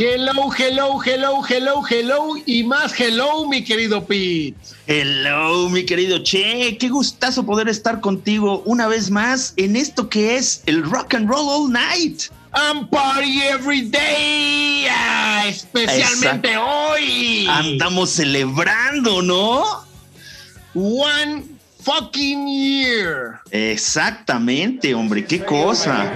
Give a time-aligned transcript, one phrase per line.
[0.00, 4.54] Hello, hello, hello, hello, hello y más hello, mi querido Pete.
[4.86, 10.36] Hello, mi querido Che, qué gustazo poder estar contigo una vez más en esto que
[10.36, 12.30] es el Rock and Roll All Night.
[12.52, 17.48] And party every day, ah, especialmente hoy.
[17.50, 19.64] Andamos celebrando, ¿no?
[20.74, 21.42] One
[21.82, 23.40] fucking year.
[23.50, 26.08] Exactamente, hombre, qué cosa.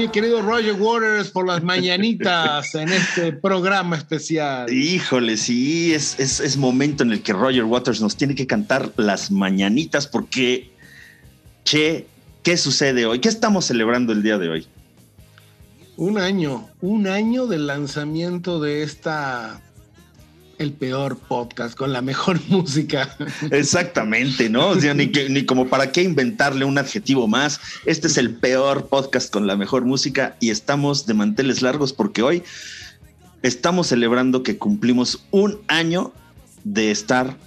[0.00, 4.72] Mi querido Roger Waters, por las mañanitas en este programa especial.
[4.72, 8.92] Híjole, sí, es, es, es, momento en el que Roger Waters nos tiene que cantar
[8.96, 10.70] las mañanitas porque,
[11.64, 12.06] che,
[12.42, 13.18] ¿qué sucede hoy?
[13.18, 14.66] ¿Qué estamos celebrando el día de hoy?
[15.98, 19.60] Un año, un año del lanzamiento de esta
[20.60, 23.16] el peor podcast con la mejor música.
[23.50, 24.68] Exactamente, ¿no?
[24.68, 27.60] O sea, ni, que, ni, como para qué inventarle un adjetivo más.
[27.86, 32.22] Este es el peor podcast con la mejor música y estamos de manteles largos porque
[32.22, 32.42] hoy
[33.42, 36.12] estamos celebrando que cumplimos un año
[36.62, 37.38] de estar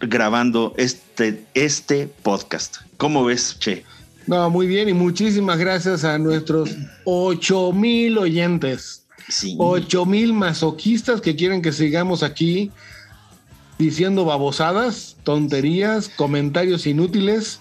[0.00, 2.78] grabando este, este podcast.
[2.96, 3.84] ¿Cómo ves, Che?
[4.26, 9.04] No, muy bien y muchísimas gracias a nuestros 8 mil oyentes.
[9.28, 9.56] Sí.
[9.58, 12.70] 8 mil masoquistas que quieren que sigamos aquí
[13.78, 17.60] diciendo babosadas, tonterías, comentarios inútiles,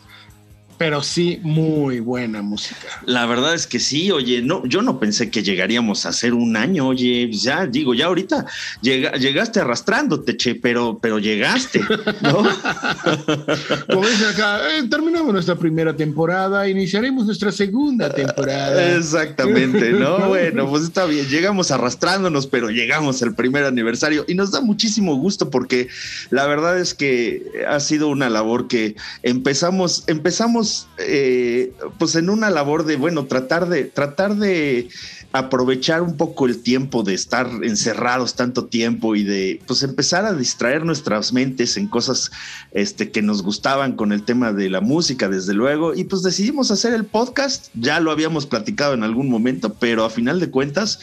[0.78, 2.88] pero sí muy buena música.
[3.06, 6.56] La verdad es que sí, oye, no, yo no pensé que llegaríamos a hacer un
[6.56, 8.46] año, oye, ya digo, ya ahorita
[8.82, 11.82] llega, llegaste arrastrándote, che, pero, pero llegaste,
[12.22, 12.44] ¿no?
[13.88, 18.96] Como dice acá, eh, terminamos nuestra primera temporada, iniciaremos nuestra segunda temporada.
[18.98, 20.20] Exactamente, ¿no?
[20.28, 25.16] bueno, pues está bien, llegamos arrastrándonos, pero llegamos al primer aniversario y nos da muchísimo
[25.16, 25.88] gusto porque
[26.30, 30.67] la verdad es que ha sido una labor que empezamos, empezamos
[30.98, 34.90] eh, pues en una labor de, bueno, tratar de, tratar de
[35.32, 40.34] aprovechar un poco el tiempo de estar encerrados tanto tiempo y de pues empezar a
[40.34, 42.32] distraer nuestras mentes en cosas
[42.72, 46.72] este, que nos gustaban con el tema de la música, desde luego, y pues decidimos
[46.72, 51.00] hacer el podcast, ya lo habíamos platicado en algún momento, pero a final de cuentas,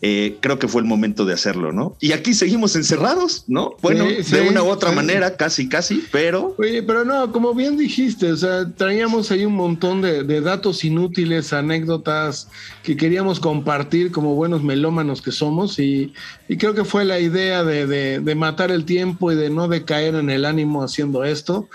[0.00, 1.96] eh, creo que fue el momento de hacerlo, ¿no?
[2.00, 3.74] Y aquí seguimos encerrados, ¿no?
[3.82, 4.96] Bueno, sí, sí, de una u otra sí.
[4.96, 6.54] manera, casi, casi, pero...
[6.56, 10.84] Oye, pero no, como bien dijiste, o sea, traíamos ahí un montón de, de datos
[10.84, 12.48] inútiles, anécdotas
[12.84, 16.12] que queríamos compartir como buenos melómanos que somos y,
[16.48, 19.66] y creo que fue la idea de, de, de, matar el tiempo y de no
[19.66, 21.68] decaer en el ánimo haciendo esto.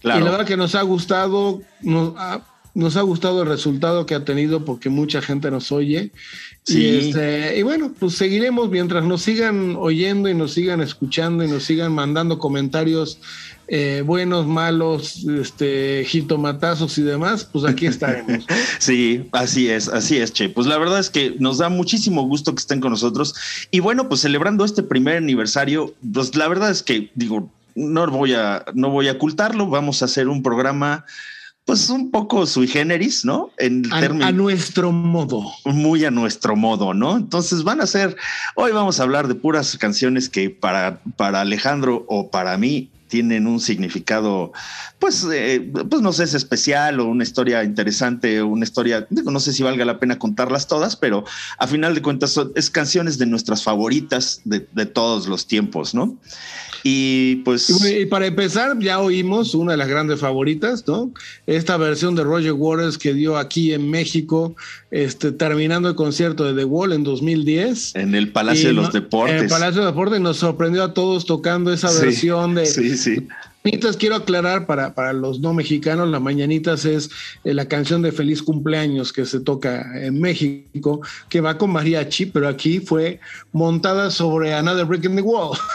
[0.00, 0.20] Claro.
[0.20, 4.14] Y la verdad que nos ha gustado, nos ha, nos ha gustado el resultado que
[4.14, 6.12] ha tenido porque mucha gente nos oye.
[6.64, 6.80] Sí.
[6.80, 11.48] Y, este, y bueno, pues seguiremos mientras nos sigan oyendo y nos sigan escuchando y
[11.48, 13.20] nos sigan mandando comentarios
[13.70, 18.46] eh, buenos, malos, este, jitomatazos y demás, pues aquí estaremos.
[18.78, 20.48] Sí, así es, así es, Che.
[20.48, 23.34] Pues la verdad es que nos da muchísimo gusto que estén con nosotros.
[23.70, 28.32] Y bueno, pues celebrando este primer aniversario, pues la verdad es que digo, no voy
[28.32, 31.04] a, no voy a ocultarlo, vamos a hacer un programa
[31.68, 33.50] pues un poco sui generis, ¿no?
[33.58, 35.52] En a, a, nuestro modo.
[35.66, 37.18] Muy a nuestro modo, ¿no?
[37.18, 38.16] Entonces van a ser,
[38.54, 43.46] hoy vamos a hablar de puras canciones que para, para Alejandro o para mí tienen
[43.46, 44.54] un significado,
[44.98, 45.60] pues, eh,
[45.90, 49.62] pues no sé, es especial o una historia interesante, una historia, digo, no sé si
[49.62, 51.24] valga la pena contarlas todas, pero
[51.58, 55.94] a final de cuentas son, es canciones de nuestras favoritas de, de todos los tiempos,
[55.94, 56.16] ¿no?
[56.82, 57.68] Y pues.
[57.84, 61.12] Y, para empezar, ya oímos una de las grandes favoritas, ¿no?
[61.46, 64.54] Esta versión de Roger Waters que dio aquí en México,
[64.90, 67.96] este, terminando el concierto de The Wall en 2010.
[67.96, 69.36] En el Palacio de los no, Deportes.
[69.36, 72.66] En el Palacio de Deportes nos sorprendió a todos tocando esa versión de.
[72.66, 73.26] Sí, sí.
[73.98, 77.10] Quiero aclarar para, para los no mexicanos, las mañanitas es
[77.44, 82.26] eh, la canción de feliz cumpleaños que se toca en México, que va con mariachi,
[82.26, 83.20] pero aquí fue
[83.52, 85.56] montada sobre Another Brick in the Wall.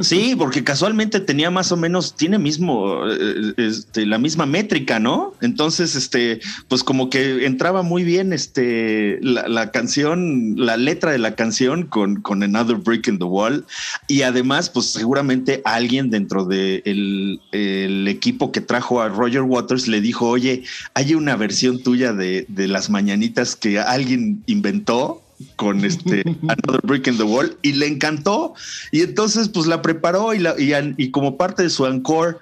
[0.00, 5.34] Sí, porque casualmente tenía más o menos, tiene mismo eh, este, la misma métrica, ¿no?
[5.40, 11.34] Entonces, este, pues como que entraba muy bien este, la, canción, la letra de la
[11.36, 13.66] canción con, con Another Brick in the Wall.
[14.08, 19.88] Y además, pues seguramente alguien dentro del de el equipo que trajo a Roger Waters
[19.88, 20.62] le dijo, oye,
[20.94, 25.22] hay una versión tuya de, de las mañanitas que alguien inventó
[25.56, 28.54] con este Another Brick in the Wall y le encantó.
[28.90, 32.36] Y entonces pues la preparó y, la, y, como parte de su encore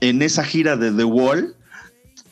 [0.00, 1.54] en esa gira de The Wall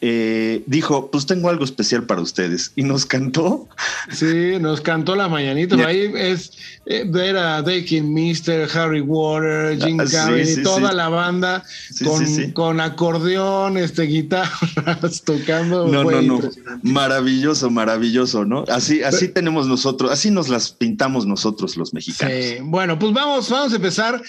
[0.02, 2.72] eh, dijo, pues tengo algo especial para ustedes.
[2.74, 3.68] Y nos cantó.
[4.10, 5.76] Sí, nos cantó la mañanita.
[5.86, 6.52] Ahí es
[6.86, 11.62] eh, ver a Dake Mister, Harry Water, Jim ah, Carrey, toda la banda
[12.02, 15.86] con, con, acordeón, este, guitarras tocando.
[15.86, 16.40] No, no, no.
[16.82, 18.64] Maravilloso, maravilloso, ¿no?
[18.68, 22.34] Así, así tenemos nosotros, así nos las pintamos nosotros los mexicanos.
[22.62, 24.22] Bueno, pues vamos, vamos a empezar.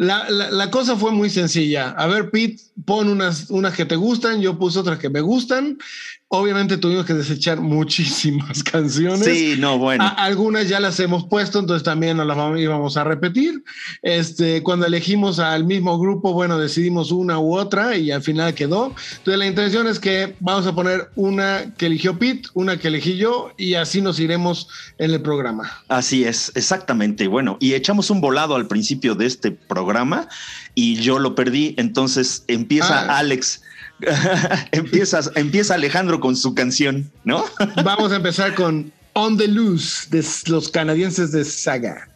[0.00, 1.90] La, la, cosa fue muy sencilla.
[1.90, 5.76] A ver, Pete, pon unas, unas que te gustan, yo puse otras que me gustan.
[6.32, 9.24] Obviamente tuvimos que desechar muchísimas canciones.
[9.24, 10.04] Sí, no, bueno.
[10.16, 13.64] algunas ya las hemos puesto, entonces también nos las íbamos a repetir.
[14.02, 18.94] Este, cuando elegimos al mismo grupo, bueno, decidimos una u otra y al final quedó.
[19.18, 23.16] Entonces la intención es que vamos a poner una que eligió Pete, una que elegí
[23.16, 24.68] yo y así nos iremos
[24.98, 25.82] en el programa.
[25.88, 27.26] Así es, exactamente.
[27.26, 30.28] Bueno, y echamos un volado al principio de este programa
[30.76, 33.18] y yo lo perdí, entonces empieza ah.
[33.18, 33.62] Alex
[34.72, 37.44] Empiezas, empieza Alejandro con su canción, ¿no?
[37.84, 42.09] Vamos a empezar con On the Loose de los canadienses de Saga.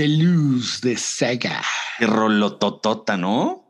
[0.00, 1.62] The Loose de Saga.
[1.98, 3.64] Qué rolototota, ¿no?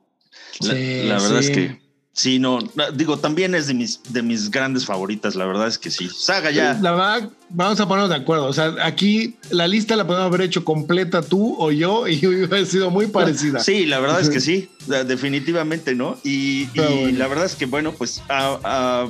[0.61, 1.47] La, Sí, la verdad sí.
[1.47, 1.81] es que
[2.13, 2.59] sí, no,
[2.95, 6.09] digo, también es de mis, de mis grandes favoritas, la verdad es que sí.
[6.15, 6.79] Saga ya.
[6.81, 8.45] La verdad, vamos a ponernos de acuerdo.
[8.47, 12.65] O sea, aquí la lista la podemos haber hecho completa tú o yo y hubiera
[12.65, 13.59] sido muy parecida.
[13.59, 16.17] Sí, la verdad es que sí, definitivamente, ¿no?
[16.23, 17.19] Y, y Pero bueno.
[17.19, 19.09] la verdad es que, bueno, pues a, a-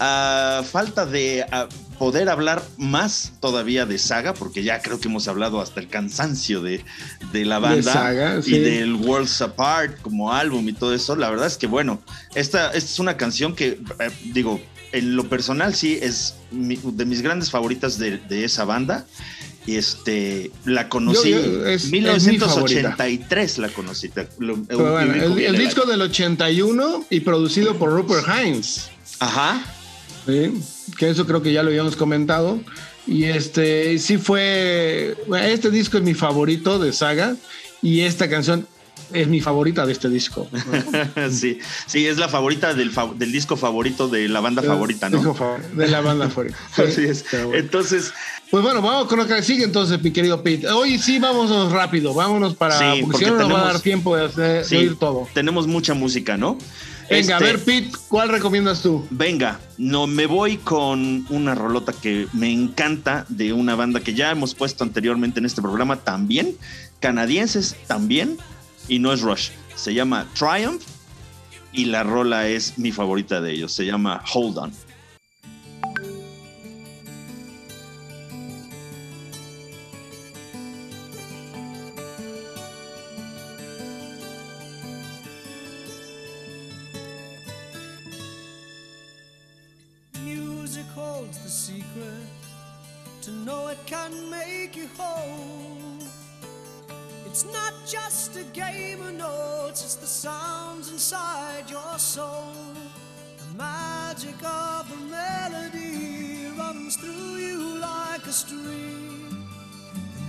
[0.00, 5.26] a falta de a poder hablar más todavía de Saga, porque ya creo que hemos
[5.28, 6.84] hablado hasta el cansancio de,
[7.32, 11.16] de la banda Saga, y del Worlds Apart como álbum y todo eso.
[11.16, 12.00] La verdad es que, bueno,
[12.34, 14.60] esta, esta es una canción que, eh, digo,
[14.92, 19.04] en lo personal sí es mi- de mis grandes favoritas de, de esa banda.
[19.66, 21.30] Y este, la conocí
[21.66, 24.10] es- mi 1983 la conocí.
[24.38, 28.88] lo- bueno, ubico el, el disco del 81 y producido por Rupert Hines.
[29.20, 29.62] Ajá.
[30.26, 30.52] ¿sí?
[30.98, 32.60] Que eso creo que ya lo habíamos comentado.
[33.06, 35.16] Y este sí fue.
[35.42, 37.36] Este disco es mi favorito de saga.
[37.80, 38.66] Y esta canción
[39.12, 40.48] es mi favorita de este disco.
[40.52, 41.30] ¿no?
[41.30, 45.22] sí, sí, es la favorita del, fa- del disco favorito de la banda favorita, Disco
[45.24, 45.34] ¿no?
[45.34, 46.58] favor- De la banda favorita.
[46.74, 47.24] Sí, Así es.
[47.30, 47.54] bueno.
[47.54, 48.12] Entonces,
[48.50, 50.68] Pues bueno, vamos con lo que sigue entonces, mi querido Pete.
[50.68, 52.76] Hoy sí, vámonos rápido, vámonos para.
[52.78, 54.64] Sí, porque, porque si no, no nos va a tenemos- dar tiempo de, hacer, de
[54.64, 55.28] sí, oír todo.
[55.32, 56.58] tenemos mucha música, ¿no?
[57.10, 59.06] Venga, a Este, ver, Pete, ¿cuál recomiendas tú?
[59.10, 64.30] Venga, no me voy con una rolota que me encanta de una banda que ya
[64.30, 66.54] hemos puesto anteriormente en este programa también,
[67.00, 68.36] canadienses también,
[68.88, 69.50] y no es Rush.
[69.74, 70.82] Se llama Triumph
[71.72, 73.72] y la rola es mi favorita de ellos.
[73.72, 74.72] Se llama Hold On.
[99.84, 102.52] It's the sounds inside your soul.
[103.38, 109.46] The magic of the melody runs through you like a stream.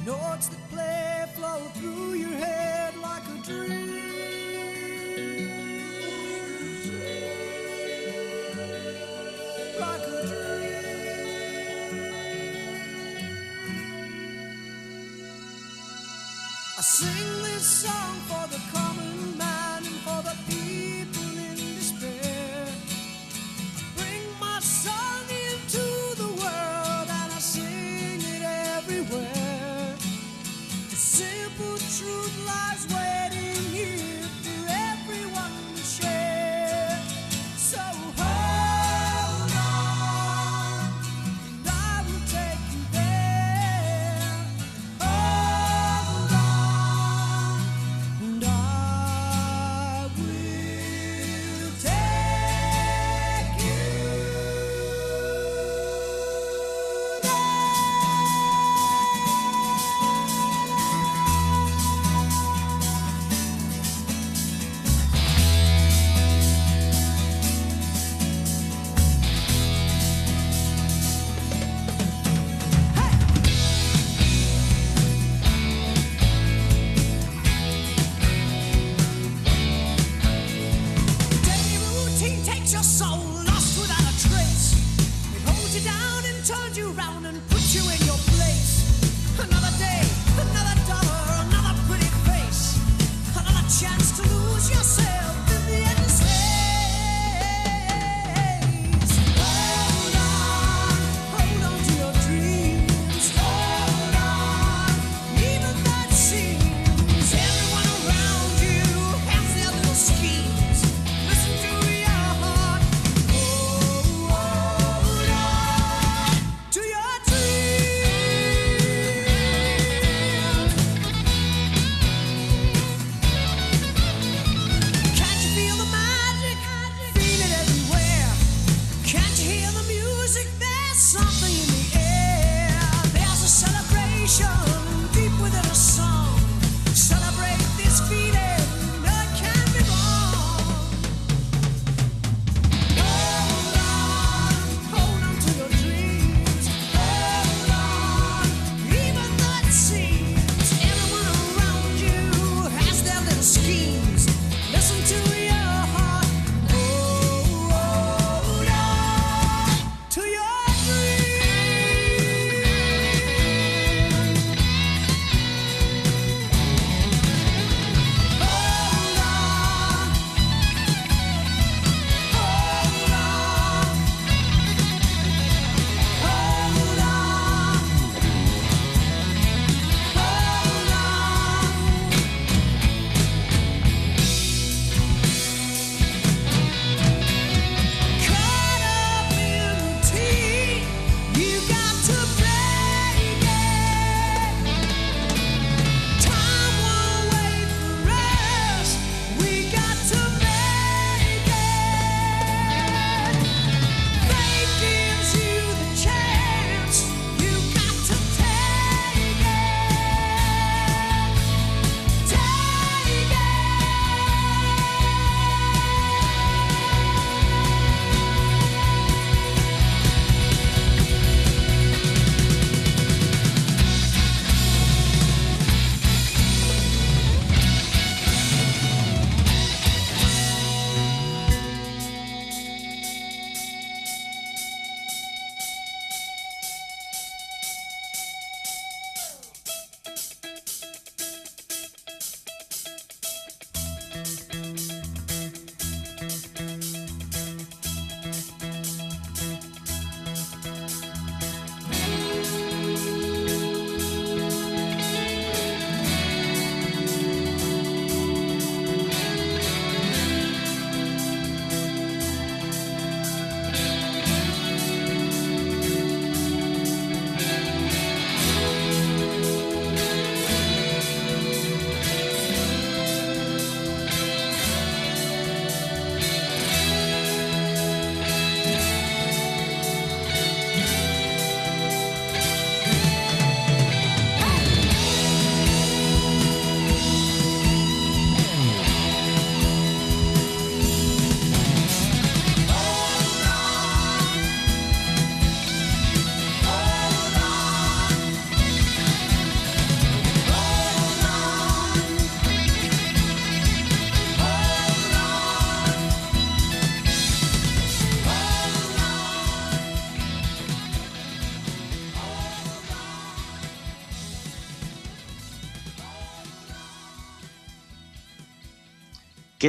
[0.06, 3.96] The notes that play flow through your head like a dream.
[9.80, 10.40] Like a
[16.78, 18.79] I sing this song for the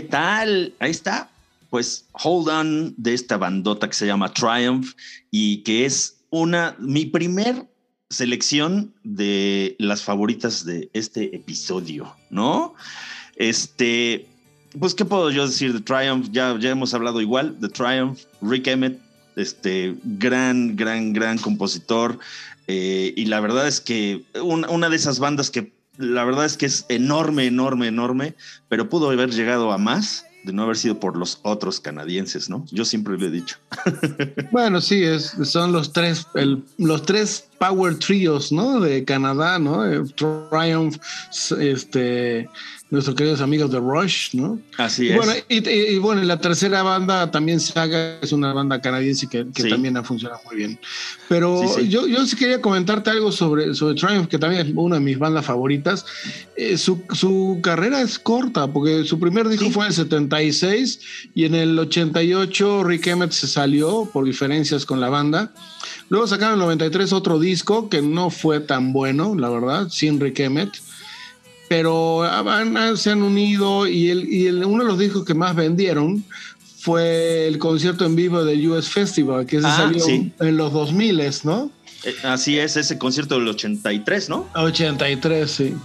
[0.01, 0.73] ¿Qué tal?
[0.79, 1.29] Ahí está.
[1.69, 4.95] Pues Hold On de esta bandota que se llama Triumph
[5.31, 7.67] y que es una, mi primer
[8.09, 12.75] selección de las favoritas de este episodio, ¿no?
[13.37, 14.27] Este,
[14.79, 16.29] pues, ¿qué puedo yo decir de Triumph?
[16.33, 18.99] Ya, ya hemos hablado igual de Triumph, Rick Emmett,
[19.37, 22.19] este gran, gran, gran compositor.
[22.69, 26.67] Eh, y la verdad es que una de esas bandas que la verdad es que
[26.67, 28.35] es enorme, enorme, enorme,
[28.69, 32.65] pero pudo haber llegado a más de no haber sido por los otros canadienses, ¿no?
[32.71, 33.57] Yo siempre lo he dicho.
[34.51, 36.27] Bueno, sí, es, son los tres,
[36.79, 38.81] los tres power trios, ¿no?
[38.81, 39.87] De Canadá, ¿no?
[39.87, 40.97] Eh, Triumph,
[41.59, 42.49] este,
[42.91, 44.59] nuestros queridos amigos de Rush, ¿no?
[44.77, 45.17] Así es.
[45.17, 50.03] Bueno, y, bueno, la tercera banda también Saga es una banda canadiense que, también ha
[50.03, 50.79] funcionado muy bien.
[51.29, 55.03] Pero Yo, yo sí quería comentarte algo sobre, sobre Triumph, que también es una de
[55.03, 56.05] mis bandas favoritas.
[56.57, 61.01] Eh, su, su, carrera es corta, porque su primer disco fue en el 76
[61.35, 65.53] y en el 88 Rick Emmett se salió por diferencias con la banda.
[66.09, 70.19] Luego sacaron en el 93 otro disco que no fue tan bueno, la verdad, sin
[70.19, 70.73] Rick Emmett
[71.71, 72.25] pero
[72.97, 76.25] se han unido y, el, y uno de los discos que más vendieron
[76.81, 81.23] fue el concierto en vivo del US Festival, que se ah, salió en los 2000,
[81.45, 81.71] ¿no?
[82.03, 84.49] Eh, así es, ese concierto del 83, ¿no?
[84.57, 85.77] 83, sí.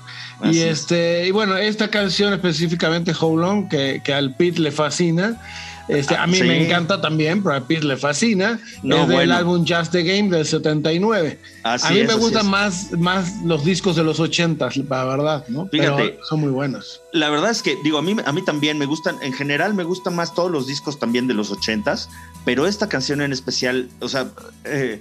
[0.52, 5.40] y este, y bueno, esta canción específicamente, How Long, que, que al Pete le fascina,
[5.88, 8.60] este, a mí me encanta también, pero a Pete le fascina.
[8.82, 11.40] No, es del álbum Just the Game del 79.
[11.64, 15.68] a mí me gustan más, más los discos de los 80, la verdad, ¿no?
[15.68, 17.02] Fíjate, son muy buenos.
[17.14, 19.84] La verdad es que, digo, a mí, a mí también me gustan, en general me
[19.84, 22.08] gustan más todos los discos también de los 80s,
[22.44, 24.28] pero esta canción en especial, o sea,
[24.64, 25.00] eh,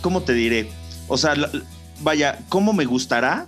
[0.00, 0.70] ¿cómo te diré?
[1.08, 1.34] O sea,
[2.00, 3.46] vaya, ¿cómo me gustará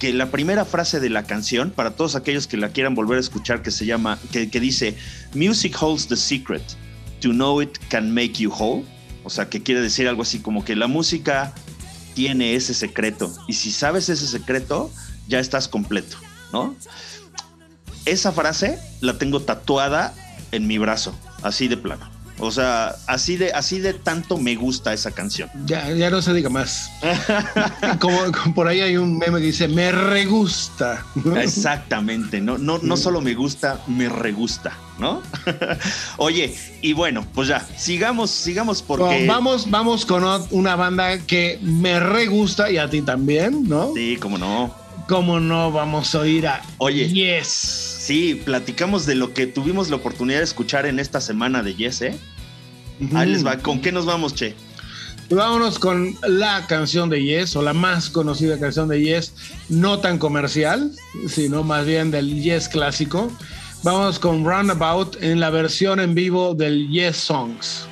[0.00, 3.20] que la primera frase de la canción, para todos aquellos que la quieran volver a
[3.20, 4.96] escuchar, que se llama, que, dice,
[5.34, 6.62] Music holds the secret,
[7.20, 8.82] to know it can make you whole.
[9.24, 11.52] O sea, que quiere decir algo así como que la música
[12.14, 14.90] tiene ese secreto y si sabes ese secreto,
[15.28, 16.16] ya estás completo,
[16.50, 16.74] ¿no?
[18.06, 20.14] Esa frase la tengo tatuada
[20.50, 22.10] en mi brazo, así de plano.
[22.40, 25.50] O sea, así de, así de tanto me gusta esa canción.
[25.66, 26.90] Ya, ya no se diga más.
[28.00, 28.18] como,
[28.54, 31.04] por ahí hay un meme que dice, me regusta.
[31.36, 35.22] Exactamente, no, no, no solo me gusta, me regusta, ¿no?
[36.16, 39.26] Oye, y bueno, pues ya, sigamos, sigamos porque.
[39.26, 43.92] vamos, vamos con una banda que me regusta y a ti también, ¿no?
[43.94, 44.74] Sí, cómo no.
[45.10, 47.48] ¿Cómo no vamos a oír a Oye, Yes?
[47.48, 52.02] Sí, platicamos de lo que tuvimos la oportunidad de escuchar en esta semana de Yes,
[52.02, 52.18] ¿eh?
[53.14, 53.56] Ahí les va.
[53.58, 54.54] ¿Con qué nos vamos, Che?
[55.30, 59.32] Vámonos con la canción de Yes, o la más conocida canción de Yes,
[59.68, 60.90] no tan comercial,
[61.28, 63.30] sino más bien del Yes clásico.
[63.84, 67.89] Vamos con Roundabout en la versión en vivo del Yes Songs.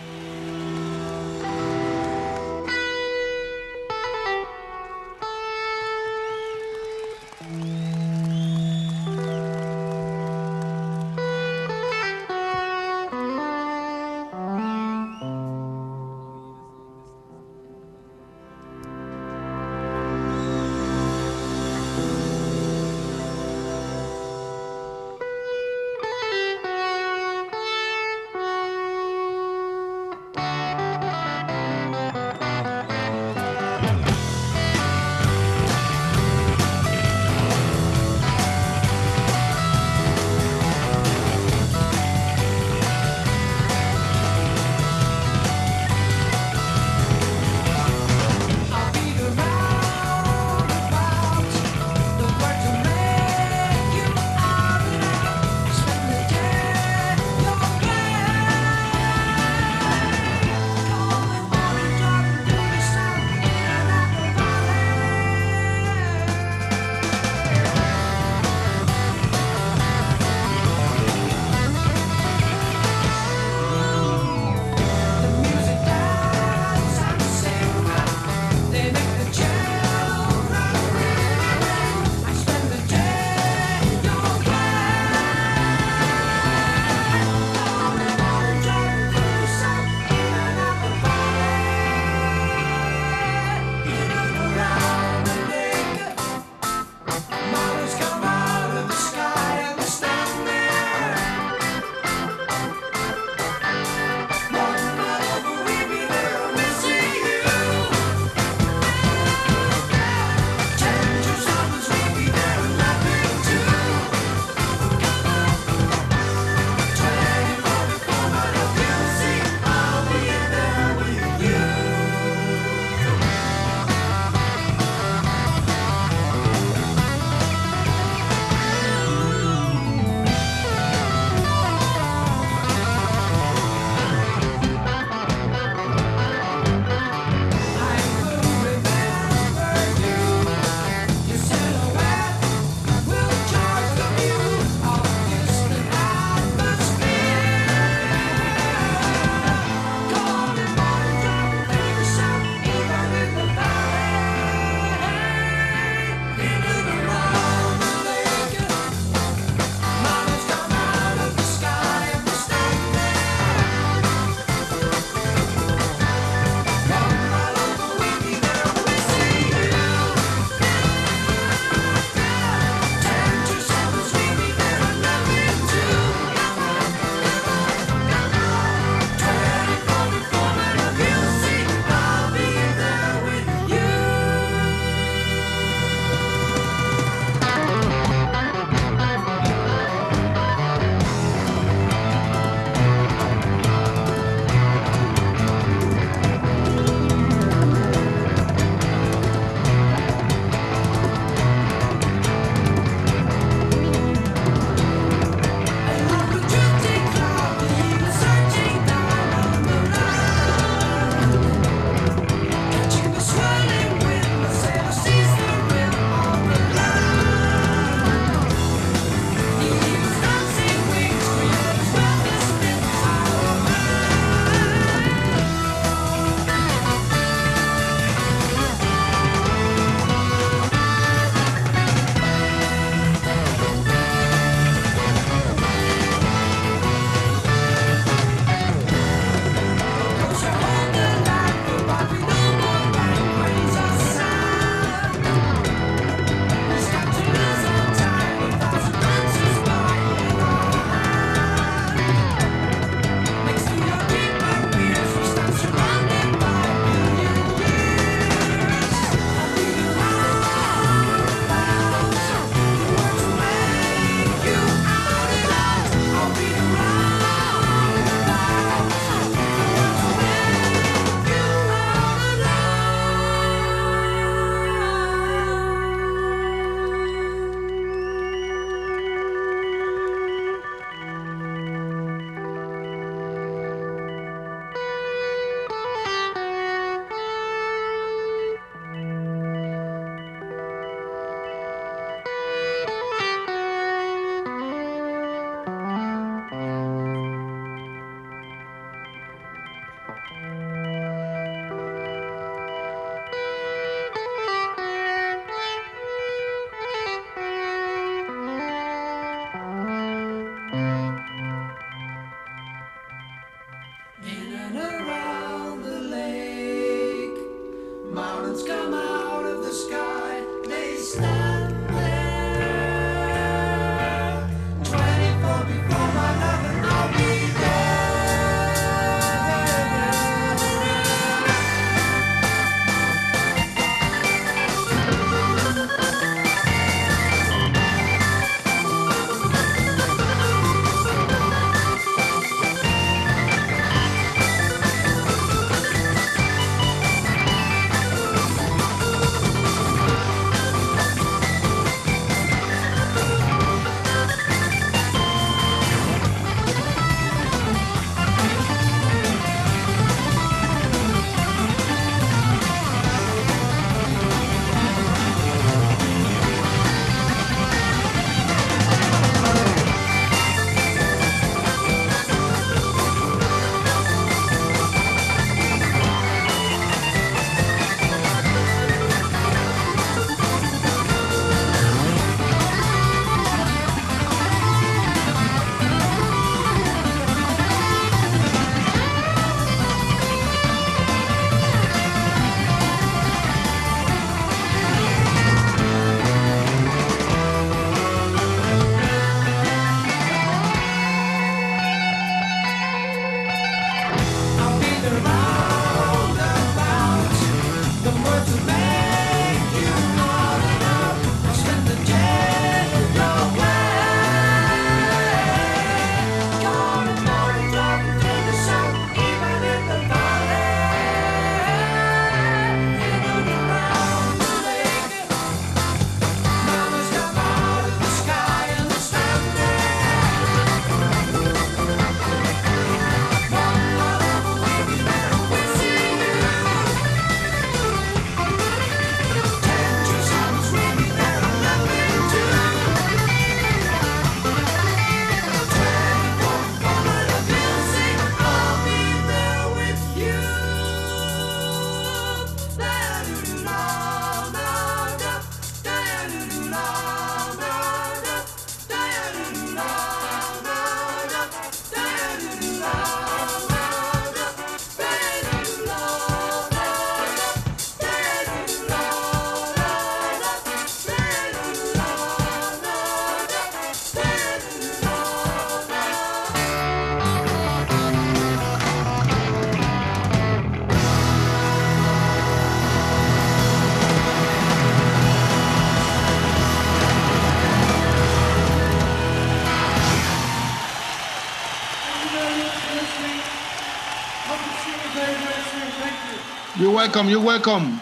[497.08, 498.00] Welcome, you're welcome.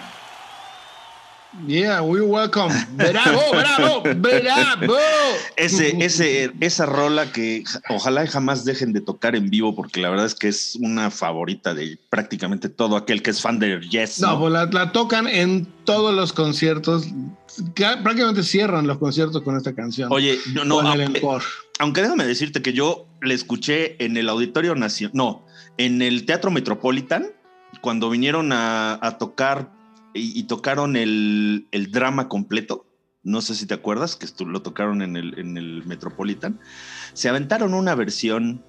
[1.66, 2.72] Yeah, we're welcome.
[2.96, 4.96] Bravo, bravo, bravo.
[5.56, 10.10] Ese, ese, esa rola que ja- ojalá jamás dejen de tocar en vivo, porque la
[10.10, 14.20] verdad es que es una favorita de prácticamente todo aquel que es fan de Yes.
[14.20, 14.40] No, ¿no?
[14.40, 17.06] pues la, la tocan en todos los conciertos.
[17.74, 20.12] Prácticamente cierran los conciertos con esta canción.
[20.12, 21.22] Oye, no, no, aunque,
[21.78, 25.46] aunque déjame decirte que yo le escuché en el Auditorio Nacional, no,
[25.78, 27.28] en el Teatro Metropolitan,
[27.86, 29.70] cuando vinieron a, a tocar
[30.12, 32.84] y, tocaron el, drama completo.
[33.22, 36.58] No sé si te acuerdas que lo tocaron en el, en el Metropolitan.
[37.12, 38.64] Se aventaron una versión,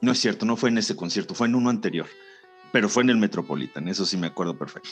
[0.00, 2.08] no es cierto, no fue en ese concierto, fue en uno anterior,
[2.72, 4.90] pero fue en el Metropolitan, eso sí me acuerdo perfecto.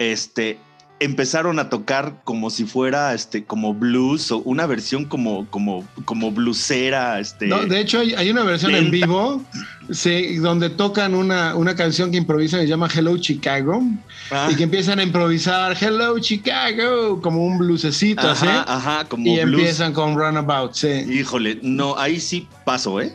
[0.00, 0.58] Este,
[1.04, 6.30] empezaron a tocar como si fuera este como blues o una versión como como como
[6.30, 9.42] bluesera este No, de hecho, hay, hay una versión en vivo
[9.90, 13.82] sí, donde tocan una, una canción que improvisan y se llama Hello Chicago
[14.30, 19.26] Ah, y que empiezan a improvisar Hello Chicago como un bluesecito así ajá, ajá, como
[19.26, 19.60] y blues.
[19.60, 20.72] empiezan con Runabout.
[20.72, 20.88] Sí.
[20.88, 23.14] Híjole, no, ahí sí paso, ¿eh?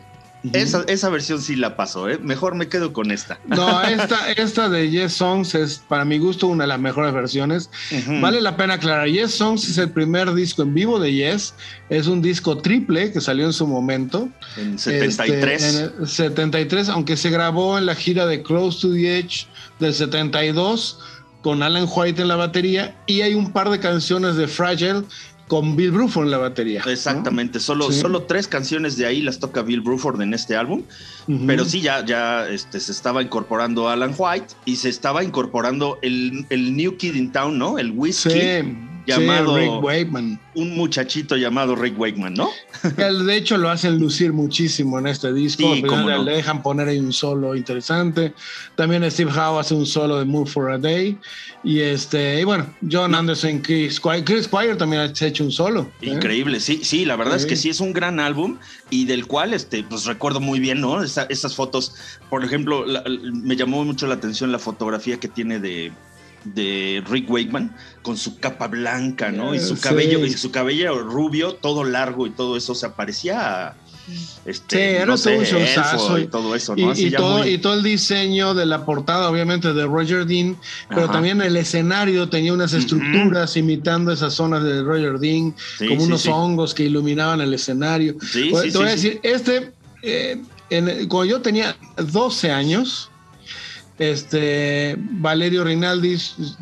[0.54, 2.20] Esa, esa versión sí la paso, ¿eh?
[2.22, 3.40] Mejor me quedo con esta.
[3.48, 7.70] No, esta, esta de Yes Songs es para mi gusto una de las mejores versiones.
[8.22, 11.54] Vale la pena aclarar, Yes Songs es el primer disco en vivo de Yes,
[11.90, 14.30] es un disco triple que salió en su momento.
[14.58, 15.64] En 73.
[15.64, 19.48] Este, en el 73, aunque se grabó en la gira de Close to the Edge
[19.80, 21.00] del 72
[21.42, 25.04] con Alan White en la batería y hay un par de canciones de Fragile
[25.48, 26.82] con Bill Bruford en la batería.
[26.86, 26.92] ¿no?
[26.92, 28.00] Exactamente, solo, Sí.
[28.02, 30.84] solo tres canciones de ahí las toca Bill Bruford en este álbum,
[31.46, 36.46] pero sí ya, ya este, se estaba incorporando Alan White y se estaba incorporando el,
[36.50, 37.80] el New Kid in Town, ¿no?
[37.80, 38.32] El Whiskey.
[38.64, 40.40] Sí, llamado Rick Wakeman.
[40.56, 42.50] un muchachito llamado Rick Wakeman, ¿no?
[43.26, 45.74] de hecho lo hacen lucir muchísimo en este disco.
[45.76, 46.24] Sí, cómo no.
[46.24, 48.34] Le dejan poner ahí un solo interesante.
[48.76, 51.18] También Steve Howe hace un solo de Move for a Day.
[51.64, 55.92] Y este, y bueno, John Anderson, Chris Squire, Chris Squire también ha hecho un solo.
[56.02, 56.08] ¿eh?
[56.10, 57.64] Increíble, sí, sí, la verdad es que Sí.
[57.64, 58.58] sí es un gran álbum
[58.90, 61.02] y del cual, este, pues recuerdo muy bien, ¿no?
[61.04, 61.94] Esa- esas fotos,
[62.30, 65.92] por ejemplo, la- me llamó mucho la atención la fotografía que tiene de,
[66.44, 69.54] de Rick Wakeman con su capa blanca, ¿no?
[69.54, 69.82] Y su Sí.
[69.82, 73.76] cabello, y su cabello rubio, todo largo y todo eso, o sea, parecía,
[74.46, 76.92] este, Sí, era no todo sé, un showzazo y- todo eso, Y, ¿no?
[76.92, 80.56] Así y todo, muy- y todo el diseño de la portada, obviamente, de Roger Dean,
[80.88, 81.14] pero Ajá.
[81.14, 86.08] también el escenario tenía unas estructuras imitando esas zonas de Roger Dean, Sí, como sí,
[86.08, 88.16] unos hongos que iluminaban el escenario.
[88.18, 93.10] Pues, te voy a decir, este, eh, en- cuando yo tenía 12 años,
[94.00, 96.18] este, Valerio Rinaldi,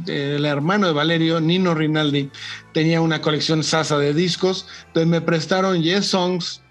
[0.08, 2.30] eh, el hermano de Valerio, Nino Rinaldi,
[2.74, 6.62] tenía una colección sasa de discos, entonces me prestaron Yes Songs,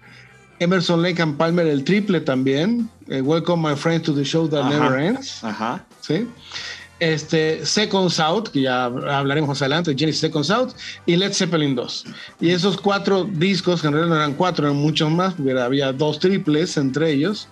[0.59, 4.61] Emerson Lake and Palmer, el triple también, eh, Welcome My Friend to the Show That
[4.61, 4.69] Ajá.
[4.69, 5.85] Never Ends, Ajá.
[6.01, 6.27] ¿sí?
[6.99, 10.71] Este, Second South, que ya hablaremos más adelante, Genesis Second South,
[11.05, 12.05] y Led Zeppelin 2.
[12.39, 15.91] Y esos cuatro discos, que en realidad no eran cuatro, eran muchos más, porque había
[15.91, 17.49] dos triples entre ellos.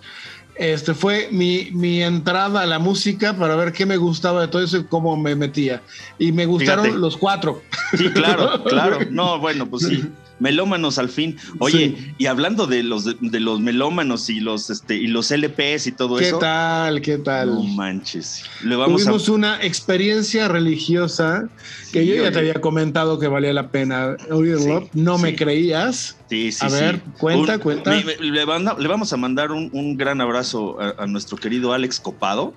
[0.55, 4.61] Este fue mi, mi entrada a la música para ver qué me gustaba de todo
[4.63, 5.81] eso y cómo me metía.
[6.19, 7.01] Y me gustaron Fíjate.
[7.01, 7.61] los cuatro.
[7.97, 8.99] Sí, claro, claro.
[9.09, 10.03] No, bueno, pues sí.
[10.39, 11.37] Melómanos al fin.
[11.59, 12.13] Oye, Sí.
[12.17, 15.91] y hablando de los de, de los melómanos y los este y los LPs y
[15.91, 16.39] todo ¿Qué eso.
[16.39, 17.01] tal?
[17.01, 17.53] ¿Qué tal?
[17.53, 18.43] No manches.
[18.63, 21.47] Le vamos Tuvimos a una experiencia religiosa
[21.91, 22.31] que Sí, yo ya oye.
[22.31, 24.81] te había comentado que valía la pena oírlo.
[24.81, 26.17] Sí, no me creías.
[26.29, 27.95] Sí, sí, A ver, cuenta, Un- cuenta.
[27.95, 28.45] le, le
[28.87, 32.53] vamos a mandar un, un gran abrazo a, a nuestro querido Alex Copado.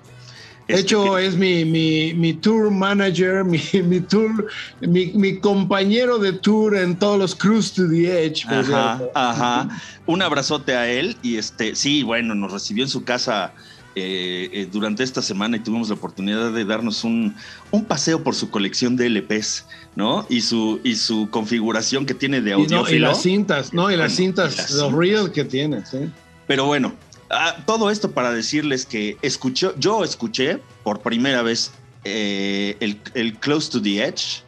[0.67, 4.47] De hecho, es mi, mi, mi tour manager, mi, mi tour,
[4.81, 8.45] mi, compañero de tour en todos los Cruise to the Edge.
[8.47, 9.69] Ajá, ajá.
[10.05, 13.53] Un abrazote a él y este, sí, bueno, nos recibió en su casa
[13.99, 17.33] eh, eh, durante esta semana y tuvimos la oportunidad de darnos un,
[17.71, 19.65] un paseo por su colección de LPs,
[19.95, 20.23] ¿no?
[20.29, 23.89] Y su, y su configuración que tiene de Y, no, y las cintas, ¿no?
[23.89, 25.97] Y las cintas, y las los reels que tiene, ¿sí?
[26.45, 26.93] Pero bueno,
[27.29, 31.71] ah, todo esto para decirles que escuchó, yo escuché por primera vez
[32.03, 32.77] eh,
[33.13, 34.43] el, Close to the Edge.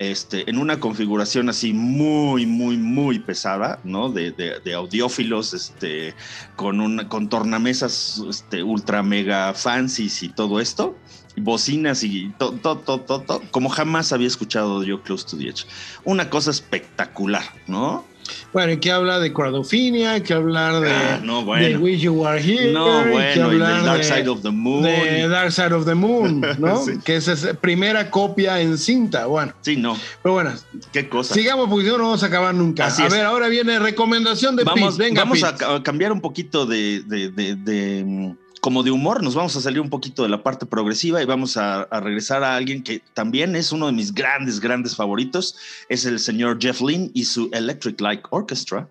[0.00, 4.10] Este, en una configuración así muy, muy, muy pesada, ¿no?
[4.10, 6.14] De, de- de audiófilos, este,
[6.56, 10.98] con, una, con tornamesas este, ultra mega fancies y todo esto,
[11.36, 15.64] bocinas y todo, todo, todo, todo, como jamás había escuchado yo Close to the Edge.
[16.04, 18.04] Una cosa espectacular, ¿no?
[18.52, 21.78] Bueno, hay que hablar de Crowdophinia, hay que hablar de, Ah, no, de bueno.
[21.80, 24.50] Wish You Were Here, No, hay que bueno, y hablar Dark de- Side of the
[24.50, 24.82] Moon.
[24.82, 26.76] de Dark Side of the Moon, ¿no?
[26.84, 26.92] Sí.
[27.04, 29.26] Que esa es primera copia en cinta.
[29.26, 30.52] Bueno, Sí, no, pero bueno,
[30.92, 31.34] qué cosa.
[31.34, 32.86] sigamos porque no, vamos a acabar nunca.
[32.86, 33.12] Así a es.
[33.12, 35.08] ver, ahora viene recomendación de vamos Pete.
[35.08, 35.64] Venga, vamos a, Pete.
[35.64, 39.54] ca- a cambiar un poquito de, de- de- de, mm, como de humor, nos vamos
[39.56, 43.02] a salir un poquito de la parte progresiva y vamos a, regresar a alguien que
[43.12, 45.54] también es uno de mis grandes, grandes favoritos,
[45.90, 48.88] es el señor Jeff Lynne y su Electric Light Orchestra.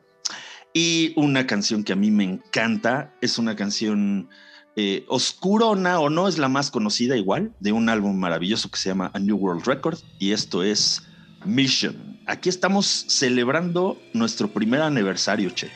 [0.76, 4.30] Y una canción que a mí me encanta, es una canción
[4.76, 8.90] eh, oscurona o no es la más conocida igual, de un álbum maravilloso que se
[8.90, 11.02] llama A New World Record y esto es
[11.46, 12.20] Mission.
[12.28, 15.72] Aquí estamos celebrando nuestro primer aniversario, che.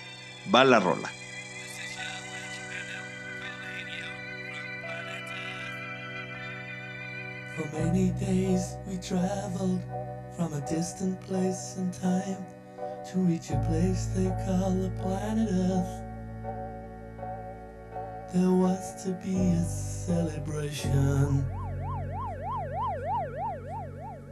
[0.54, 1.16] Va la rola.
[7.78, 9.82] Many days we traveled
[10.36, 12.43] from a distant place and time
[13.05, 16.01] to reach a place they call the planet Earth.
[18.34, 21.45] There was to be a celebration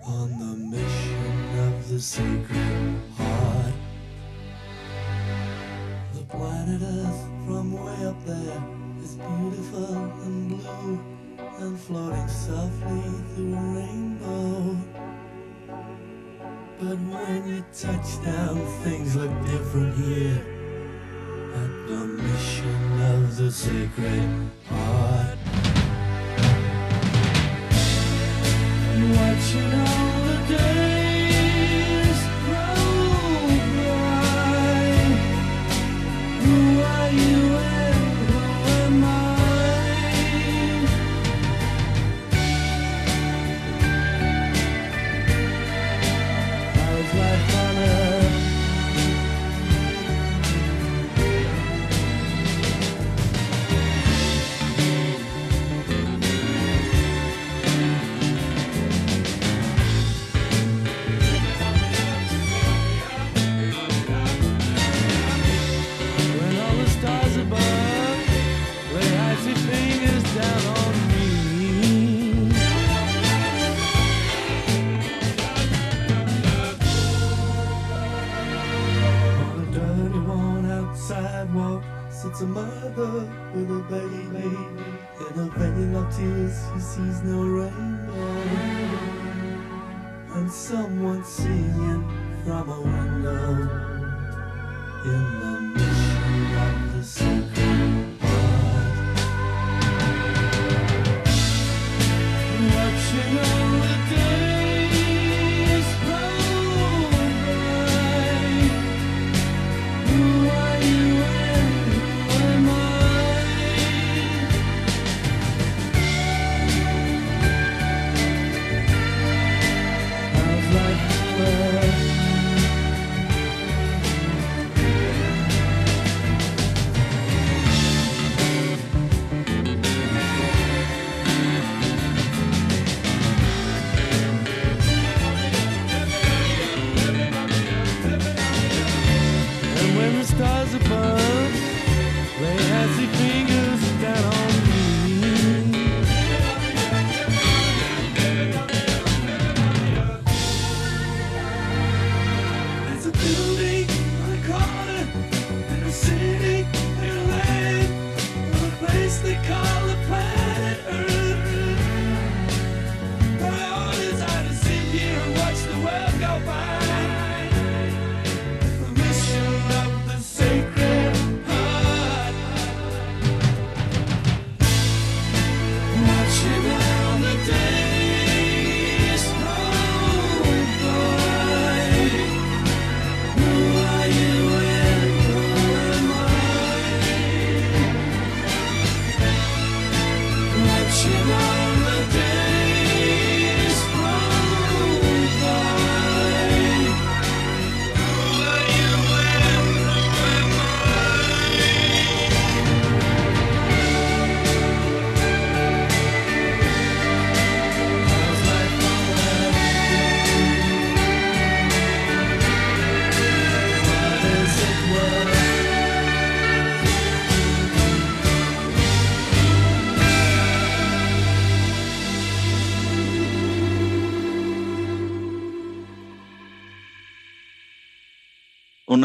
[0.04, 3.74] on the mission of the sacred heart.
[6.14, 8.64] The planet Earth from way up there
[9.04, 10.15] is beautiful
[11.60, 13.02] and floating softly
[13.34, 14.78] through a rainbow.
[16.80, 20.46] But when you touch down, things look different here.
[21.56, 25.38] At the mission of the sacred heart.
[29.16, 29.85] Watching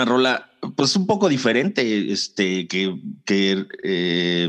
[0.01, 4.49] Una rola, pues un poco diferente, este, que, que eh,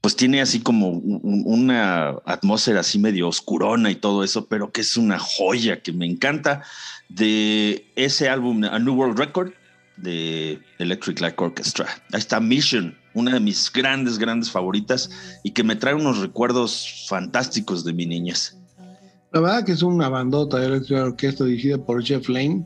[0.00, 4.80] pues tiene así como un- una atmósfera así medio oscurona y todo eso, pero que
[4.80, 6.62] es una joya que me encanta
[7.10, 9.52] de ese álbum, A New World Record,
[9.98, 11.86] de Electric Light Orchestra.
[12.12, 15.10] Ahí está Mission, una de mis grandes, grandes favoritas
[15.44, 18.56] y que me trae unos recuerdos fantásticos de mi niñez.
[19.34, 22.64] La verdad que es una bandota de Electric Orquesta dirigida por Jeff Lane,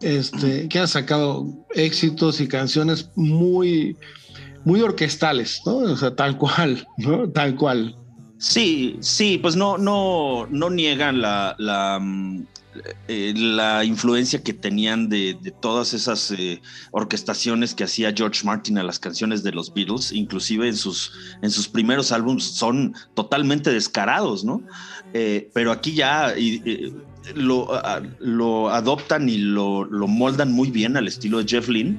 [0.00, 3.96] este, que ha sacado éxitos y canciones muy,
[4.64, 5.76] muy orquestales, ¿no?
[5.76, 7.28] O sea, tal cual, ¿no?
[7.30, 7.96] Tal cual.
[8.38, 12.46] Sí, sí, pues no, no, no niegan la, la, mm,
[13.08, 18.78] eh, la influencia que tenían de, de todas esas eh, orquestaciones que hacía George Martin
[18.78, 23.70] a las canciones de los Beatles, inclusive en sus, en sus primeros álbumes son totalmente
[23.70, 24.62] descarados, ¿no?
[25.12, 26.32] Eh, pero aquí ya
[27.34, 27.68] lo,
[28.18, 31.98] lo adoptan y lo, lo moldan muy bien al estilo de Jeff Lynne,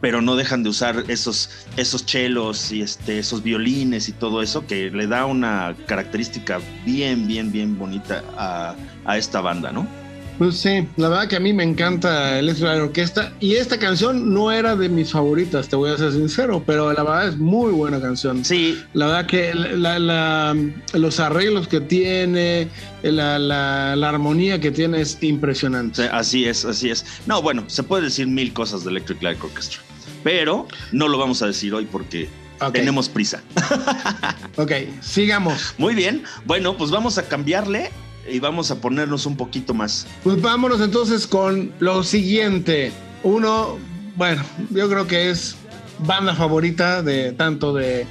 [0.00, 4.66] pero no dejan de usar esos, esos chelos y este, esos violines y todo eso
[4.66, 8.74] que le da una característica bien, bien, bien bonita a,
[9.04, 10.01] a esta banda, ¿no?
[10.38, 14.32] Pues sí, la verdad que a mí me encanta Electric Light Orquesta y esta canción
[14.34, 17.70] no era de mis favoritas, te voy a ser sincero, pero la verdad es muy
[17.72, 18.44] buena canción.
[18.44, 20.56] Sí, La verdad que la- la-
[20.94, 22.68] los arreglos que tiene,
[23.02, 26.02] la, la- la armonía que tiene es impresionante.
[26.04, 27.04] Sí, Así es, así es.
[27.26, 29.80] No, bueno, se puede decir mil cosas de Electric Light Orchestra,
[30.24, 32.28] pero no lo vamos a decir hoy porque
[32.72, 33.42] tenemos prisa.
[34.56, 35.74] Ok, sigamos.
[35.78, 37.90] Muy bien, bueno, pues vamos a cambiarle
[38.28, 40.06] y vamos a ponernos un poquito más.
[40.22, 42.92] Pues vámonos entonces con lo siguiente.
[43.22, 43.78] Uno,
[44.16, 45.56] bueno, yo creo que es
[46.00, 48.06] banda favorita de tanto de,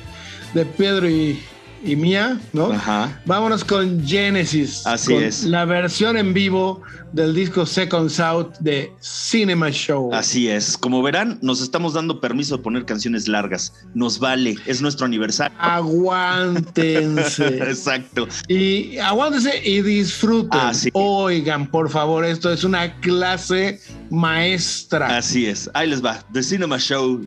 [0.53, 1.39] de Pedro y,
[1.84, 2.71] y mía, ¿no?
[2.71, 3.21] Ajá.
[3.25, 4.86] Vámonos con Genesis.
[4.86, 5.43] Así con es.
[5.43, 6.82] La versión en vivo
[7.13, 10.13] del disco Second South de Cinema Show.
[10.13, 10.77] Así es.
[10.77, 13.73] Como verán, nos estamos dando permiso de poner canciones largas.
[13.93, 15.57] Nos vale, es nuestro aniversario.
[15.59, 17.47] Aguántense.
[17.69, 18.27] Exacto.
[18.47, 20.59] y aguántense y disfruten.
[20.61, 20.89] Ah, sí.
[20.93, 23.79] Oigan, por favor, esto es una clase
[24.09, 25.17] maestra.
[25.17, 25.69] Así es.
[25.73, 26.23] Ahí les va.
[26.32, 27.25] The Cinema Show.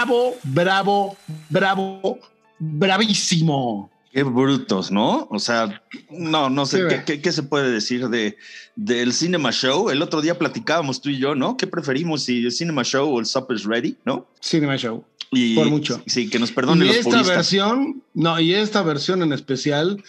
[0.00, 1.16] Bravo, bravo,
[1.50, 2.18] bravo,
[2.58, 3.90] bravísimo.
[4.12, 5.28] Qué brutos, ¿no?
[5.30, 8.36] O sea, no, no sé ¿qué, se puede decir de
[8.74, 9.90] del Cinema Show.
[9.90, 11.56] El otro día platicábamos tú y yo, ¿no?
[11.56, 14.26] ¿Qué preferimos, si el Cinema Show o el Supper's Ready, ¿no?
[14.40, 15.04] Cinema Show.
[15.30, 16.02] Y, por mucho.
[16.06, 20.02] Sí, que nos perdonen y los esta versión, no, y esta versión en especial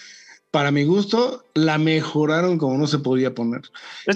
[0.51, 3.61] para mi gusto, la mejoraron como no se podía poner.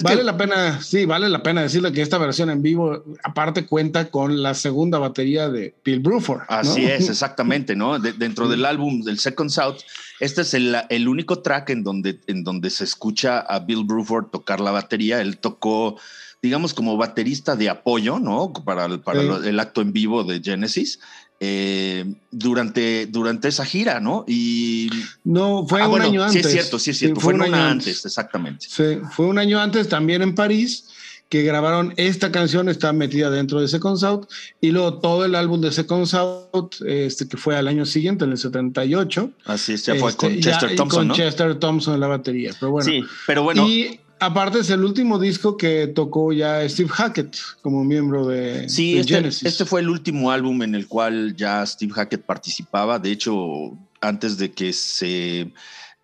[0.01, 4.11] vale la pena, sí, vale la pena decirle que esta versión en vivo, aparte, cuenta
[4.11, 6.41] con la segunda batería de Bill Bruford.
[6.49, 7.99] Así es, exactamente, ¿no?
[7.99, 9.77] dentro del álbum del Second South,
[10.19, 14.27] este es el, el, único track en donde, en donde se escucha a Bill Bruford
[14.27, 15.21] tocar la batería.
[15.21, 15.97] Él tocó
[16.41, 18.53] digamos, como baterista de apoyo, ¿no?
[18.53, 20.99] Para el acto en vivo de Genesis.
[21.41, 24.23] Eh, durante, durante esa gira, ¿no?
[24.25, 24.89] Y
[25.25, 26.41] no, fue ah, un año antes.
[26.41, 27.19] Sí, es cierto, sí es cierto.
[27.19, 28.67] fue, un año antes, exactamente.
[28.69, 30.85] Sí, fue un año antes también en París
[31.29, 34.27] que grabaron esta canción, está metida dentro de Second South,
[34.61, 38.31] y luego todo el álbum de Second South, este, que fue al año siguiente, en
[38.31, 39.31] el 78.
[39.45, 41.07] Así es, ya fue con este, Chester Thompson.
[41.07, 42.89] Con Chester Thompson en la batería, pero bueno.
[42.89, 43.67] Sí, pero bueno.
[43.67, 48.97] Y Aparte es el último disco que tocó ya Steve Hackett como miembro de, sí,
[48.97, 49.43] este, Genesis.
[49.43, 52.97] Este fue el último álbum en el cual ya Steve Hackett participaba.
[52.97, 55.51] De hecho, antes de que se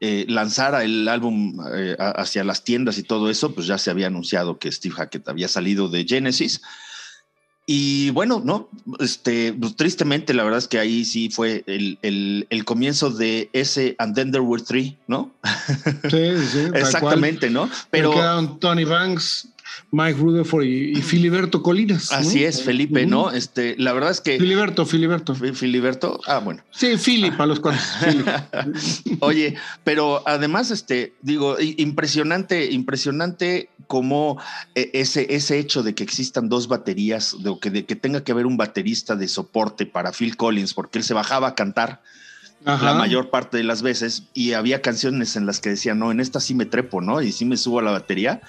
[0.02, 4.08] eh, lanzara el álbum eh, hacia las tiendas y todo eso, pues ya se había
[4.08, 6.62] anunciado que Steve Hackett había salido de Genesis.
[7.74, 8.68] Y bueno, no,
[9.00, 13.96] este, pues, tristemente, la verdad es que ahí sí fue el, el, comienzo de ese
[13.98, 15.32] And Then There Were Three, ¿no?
[16.10, 16.68] Sí, sí.
[16.74, 17.70] Exactamente, ¿no?
[17.90, 18.12] Pero.
[18.12, 19.48] Quedaron Tony Banks,
[19.92, 22.12] Mike Rutherford y, Filiberto Colinas.
[22.12, 23.32] Así es, Felipe, ¿no?
[23.32, 24.38] Este, la verdad es que.
[24.38, 25.36] Filiberto, Filiberto.
[25.36, 26.64] Filiberto, ah, bueno.
[26.72, 27.86] Sí, Filip a los cuantos.
[29.20, 34.42] Oye, pero además, este, digo, impresionante, impresionante como
[34.76, 38.32] eh, ese, ese hecho de que existan dos baterías, de que, de que tenga que
[38.32, 42.02] haber un baterista de soporte para Phil Collins, porque él se bajaba a cantar.
[42.64, 46.20] la mayor parte de las veces y había canciones en las que decía, no, en
[46.20, 47.22] esta sí me trepo, ¿no?
[47.22, 48.42] Y sí me subo a la batería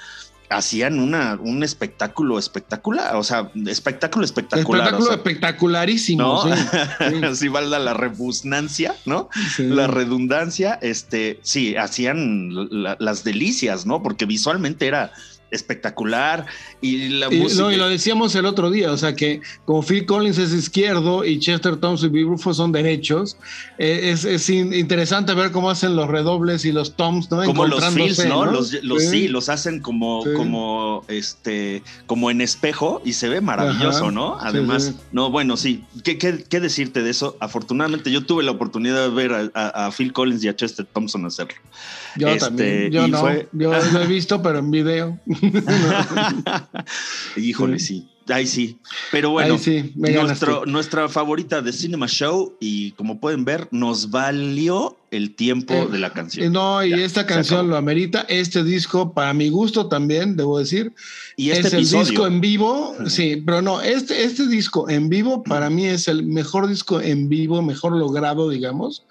[0.53, 4.87] hacían una, un espectáculo espectacular, o sea, espectáculo espectacular.
[4.87, 6.23] Espectáculo espectacularísimo.
[6.23, 7.33] ¿no?
[7.35, 9.29] Sí, valga la rebusnancia, ¿no?
[9.59, 12.51] La redundancia, este, sí, hacían
[12.99, 14.03] las delicias, ¿no?
[14.03, 15.13] Porque visualmente era
[15.53, 16.47] espectacular
[16.81, 17.63] y la música.
[17.63, 21.25] No, y lo decíamos el otro día, o sea que como Phil Collins es izquierdo
[21.25, 23.37] y Chester Thompson y Rufo son derechos,
[23.79, 27.45] eh, es, es, interesante ver cómo hacen los redobles y los toms, ¿no?
[27.45, 28.47] Como los Phils, ¿no?
[28.47, 29.29] Los, sí.
[29.29, 34.39] los hacen como, como, este, como en espejo y se ve maravilloso, ¿no?
[34.41, 37.37] Además, no, bueno, sí, ¿Qué, ¿Qué, decirte de eso?
[37.39, 41.55] Afortunadamente yo tuve la oportunidad de ver a, Phil Collins y a Chester Thompson hacerlo.
[42.17, 45.19] Yo este, también, yo no, yo lo he visto, pero en video.
[47.37, 48.09] Híjole, sí.
[48.29, 48.79] Ahí sí.
[49.11, 49.59] Pero bueno,
[50.67, 55.99] nuestra favorita de Cinema Show, y como pueden ver, nos valió el tiempo eh, de
[55.99, 56.53] la canción.
[56.53, 58.27] No, y esta canción lo amerita.
[58.29, 60.93] Este disco, para mi gusto también, debo decir.
[61.37, 62.97] Y este es el disco en vivo.
[63.07, 67.29] Sí, pero no, este, este disco en vivo para mí es el mejor disco en
[67.29, 69.05] vivo, mejor logrado, digamos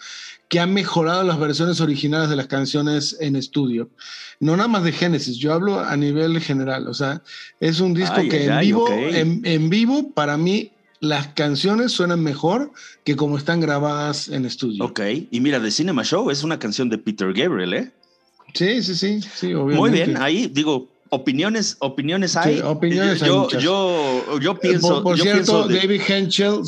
[0.52, 3.90] que ha mejorado las versiones originales de las canciones en estudio.
[4.42, 6.90] No nada más de Genesis, yo hablo a nivel general.
[6.90, 7.22] O sea,
[7.62, 12.72] es un disco que en, vivo, en, vivo, para mí, las canciones suenan mejor
[13.04, 14.86] que como están grabadas en estudio.
[14.86, 17.92] Ok, y mira, The Cinema Show es una canción de Peter Gabriel, ¿eh?
[18.54, 19.80] Sí, sí, sí, sí, obviamente.
[19.80, 22.56] Muy bien, ahí digo, opiniones, opiniones hay.
[22.56, 25.04] Sí, opiniones yo, hay yo, yo, pienso.
[25.04, 26.62] Por, cierto, David Henschel,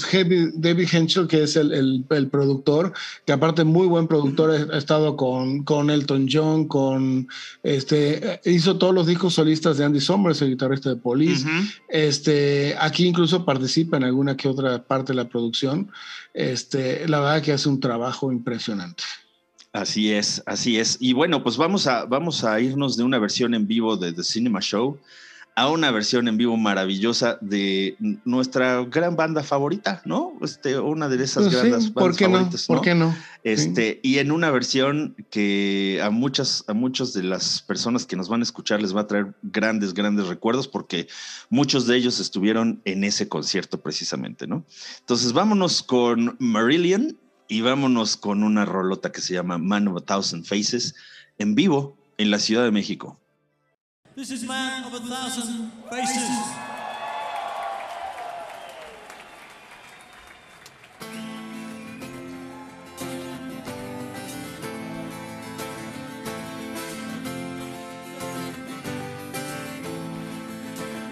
[0.55, 2.93] David Henschel, que es el, el, productor,
[3.25, 7.27] que aparte muy buen productor, ha estado con, con Elton John, con
[7.63, 11.47] este, hizo todos los discos solistas de Andy Summers, el guitarrista de Police.
[11.87, 15.89] Este, aquí incluso participa en alguna que otra parte de la producción.
[16.33, 19.03] Este, la verdad que hace un trabajo impresionante.
[19.73, 20.97] Así es, así es.
[20.99, 24.23] Y bueno, pues vamos a, vamos a irnos de una versión en vivo de The
[24.23, 24.99] Cinema Show
[25.55, 27.95] a una versión en vivo maravillosa de
[28.25, 30.33] nuestra gran banda favorita, ¿no?
[30.41, 32.69] Este, una de esas pues grandes bandas favoritas.
[32.69, 32.75] No?
[32.75, 33.15] ¿Por qué no?
[33.43, 38.29] Este, y en una versión que a muchas, a muchas de las personas que nos
[38.29, 41.07] van a escuchar les va a traer grandes, grandes recuerdos, porque
[41.49, 44.65] muchos de ellos estuvieron en ese concierto precisamente, ¿no?
[45.01, 47.17] Entonces vámonos con Marillion
[47.53, 50.95] y vámonos con una rolota que se llama Man of a Thousand Faces
[51.37, 53.19] en vivo en la Ciudad de México.
[54.15, 56.29] This is Man of a Thousand Faces.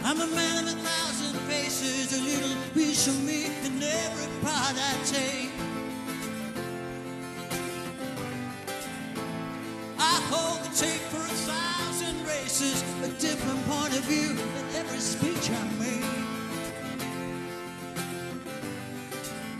[0.03, 2.11] I'm a man of a thousand faces.
[2.11, 5.30] a little piece of me in every part I take.
[10.75, 16.03] Tape for a thousand races, a different point of view in every speech I make.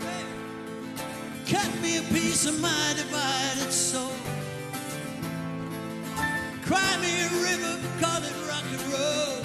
[0.00, 0.24] Hey,
[1.46, 4.12] Cut me a piece of my divided soul.
[6.64, 9.42] Cry me a river, call it rock and roll.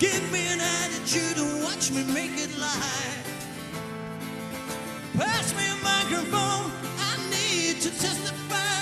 [0.00, 3.44] Give me an attitude and watch me make it live.
[5.16, 8.81] Pass me a microphone, I need to testify.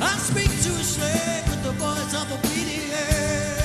[0.00, 3.55] I speak to a slave with the voice of obedience.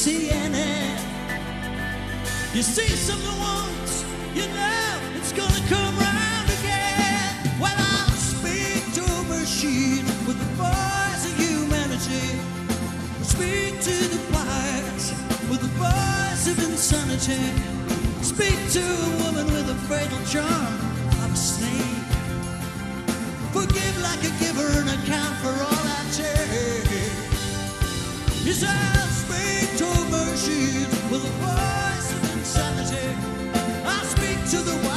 [0.00, 0.96] CNN.
[2.54, 4.02] You see something once,
[4.34, 7.36] you know it's gonna come round again.
[7.60, 12.28] Well, I'll speak to a machine with the voice of humanity.
[13.20, 15.12] Speak to the wise
[15.50, 17.44] with the voice of insanity.
[18.22, 20.80] Speak to a woman with a fatal charm
[21.24, 22.08] of a snake.
[23.52, 27.20] Forgive like a giver and account for all I take.
[28.46, 29.79] Yes, I'll speak
[30.40, 33.14] machine with a voice of insanity.
[33.84, 34.89] I speak to the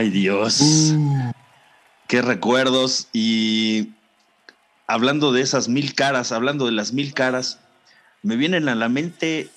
[0.00, 0.94] Ay, Dios.
[2.08, 3.08] Qué recuerdos.
[3.12, 3.90] Y
[4.86, 7.58] hablando de esas mil caras, hablando de las mil caras,
[8.22, 9.50] me vienen a la mente,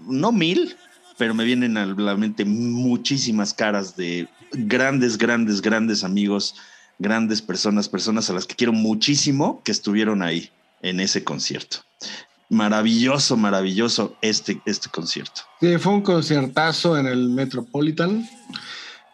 [0.00, 0.74] no mil,
[1.18, 6.56] pero me vienen a la mente muchísimas caras de grandes, grandes, grandes amigos,
[6.98, 10.50] grandes personas, personas a las que quiero muchísimo que estuvieron ahí
[10.82, 11.76] en ese concierto.
[12.48, 15.42] Maravilloso, maravilloso este, este concierto.
[15.60, 18.28] Sí, fue un conciertazo en el Metropolitan.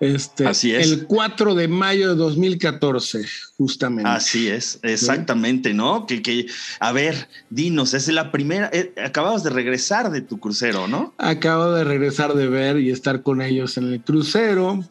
[0.01, 0.90] Este, Así es.
[0.90, 3.24] El 4 de mayo de 2014,
[3.57, 4.11] justamente.
[4.11, 6.07] Así es, exactamente, ¿no?
[6.07, 6.47] Que, que,
[6.80, 11.14] a ver, dinos, es la primera, eh, acababas de regresar de tu crucero, ¿no?
[11.16, 14.84] Acabo de regresar de ver y estar con ellos en el crucero.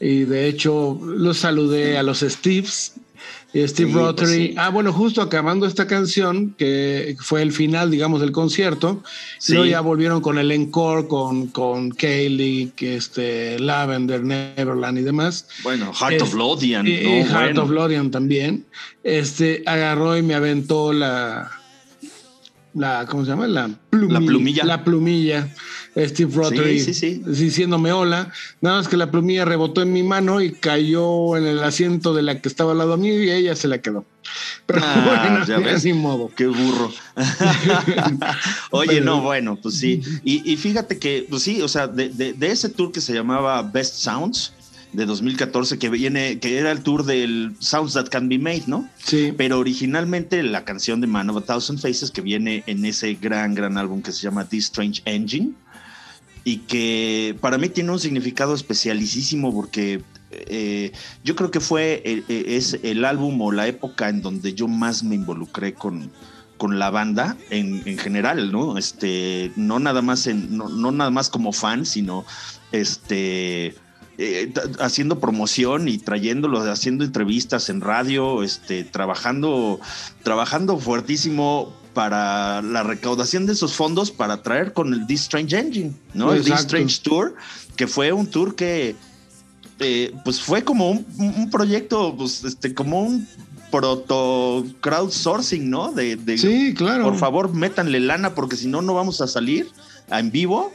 [0.00, 2.94] Y de hecho, los saludé a los Steves,
[3.54, 4.14] Steve Sí, Rotary.
[4.14, 4.54] pues sí.
[4.58, 9.02] Ah, bueno, justo acabando esta canción, que fue el final, digamos, del concierto.
[9.38, 9.52] Sí.
[9.52, 15.46] Luego ya volvieron con el encore, con, con Kaylee, que este, Lavender, Neverland y demás.
[15.62, 17.62] Bueno, Heart Es- of Lothian, Y, Heart Bueno.
[17.62, 18.66] of Lothian también.
[19.04, 21.50] Este agarró y me aventó la.
[22.74, 23.46] La, ¿cómo se llama?
[23.46, 24.18] La plumilla.
[24.20, 24.64] La plumilla.
[24.64, 25.54] La plumilla.
[25.96, 27.22] Steve Rotary Sí, sí, sí.
[27.24, 28.32] diciéndome hola.
[28.60, 32.22] Nada más que la plumilla rebotó en mi mano y cayó en el asiento de
[32.22, 34.04] la que estaba al lado mío y ella se la quedó.
[34.66, 35.04] Pero Ah,
[35.44, 35.84] bueno, ya ves.
[35.94, 36.30] modo.
[36.34, 36.90] Qué burro.
[38.70, 40.00] Oye, Pero- no, bueno, pues sí.
[40.24, 43.12] Y, y fíjate que, pues sí, o sea, de, de- de ese tour que se
[43.14, 44.52] llamaba Best Sounds
[44.92, 48.88] de 2014, que viene, que era el tour del Sounds That Can Be Made, ¿no?
[49.04, 49.32] Sí.
[49.36, 53.54] Pero originalmente la canción de Man of a Thousand Faces que viene en ese gran,
[53.54, 55.52] gran álbum que se llama This Strange Engine
[56.44, 60.92] y que para mí tiene un significado especialísimo porque eh,
[61.24, 64.68] yo creo que fue el- eh, es el álbum o la época en donde yo
[64.68, 66.10] más me involucré con,
[66.56, 68.76] con la banda en, en general, ¿no?
[68.76, 72.24] Este, no nada más no, no nada más como fan, sino
[72.72, 73.74] este
[74.18, 79.80] eh, haciendo promoción y trayéndolo, haciendo entrevistas en radio, este, trabajando,
[80.22, 85.92] trabajando fuertísimo para la recaudación de esos fondos para traer con el This Strange Engine,
[86.12, 86.32] ¿no?
[86.32, 86.54] El This.
[86.60, 87.34] Strange Tour,
[87.76, 88.96] que fue un tour que
[89.78, 93.26] eh, pues fue como un, un proyecto, pues, este, como un
[93.70, 95.90] proto crowdsourcing, ¿no?
[95.90, 97.04] De, de Sí, claro.
[97.04, 99.68] por favor, métanle lana porque si no, no vamos a salir
[100.10, 100.72] en vivo.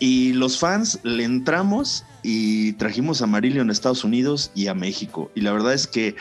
[0.00, 5.30] Y los fans le entramos y trajimos a Marillion a Estados Unidos y a México.
[5.34, 6.14] Y la verdad es que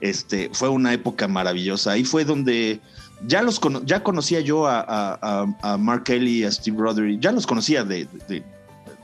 [0.00, 1.92] este, fue una época maravillosa.
[1.92, 2.80] Ahí fue donde
[3.26, 5.46] ya los cono- ya conocía yo a,
[5.78, 7.20] Mark Kelly a Steve Roderick.
[7.20, 8.42] Ya los conocía de, de-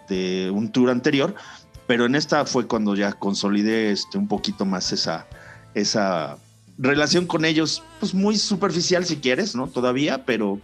[0.09, 1.35] de un tour anterior,
[1.87, 5.27] pero en esta fue cuando ya consolidé este, un poquito más esa,
[5.75, 6.37] esa
[6.79, 9.69] relación con ellos, pues muy superficial si quieres, ¿no?
[9.69, 10.59] Todavía, pero,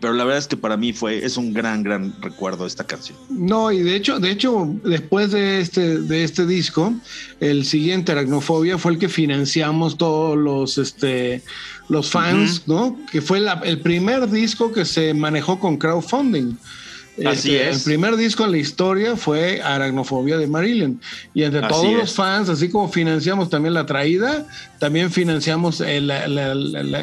[0.00, 3.16] pero la verdad es que para mí fue, es un gran, gran recuerdo esta canción.
[3.30, 6.94] No, y de hecho, de hecho, después de este, de este disco,
[7.40, 11.42] el siguiente Aracnofobia fue el que financiamos todos los, este,
[11.88, 12.98] los fans, ¿no?
[13.10, 16.56] Que fue la- el primer disco que se manejó con crowdfunding.
[17.24, 17.76] Así Este, es.
[17.78, 21.00] El primer disco en la historia fue Aracnofobia de Marilyn.
[21.32, 21.96] Y entre Así todos es.
[21.98, 24.46] los fans, así como financiamos también la traída,
[24.78, 26.10] también financiamos el-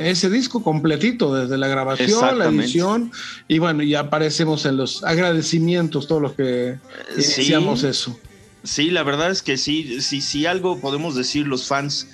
[0.04, 3.12] ese disco completito, desde la grabación, la edición.
[3.48, 6.78] Y bueno, ya aparecemos en los agradecimientos, todos los que
[7.18, 7.42] sí.
[7.42, 8.18] iniciamos eso.
[8.64, 12.08] Sí, la verdad es que sí, sí, sí algo podemos decir los fans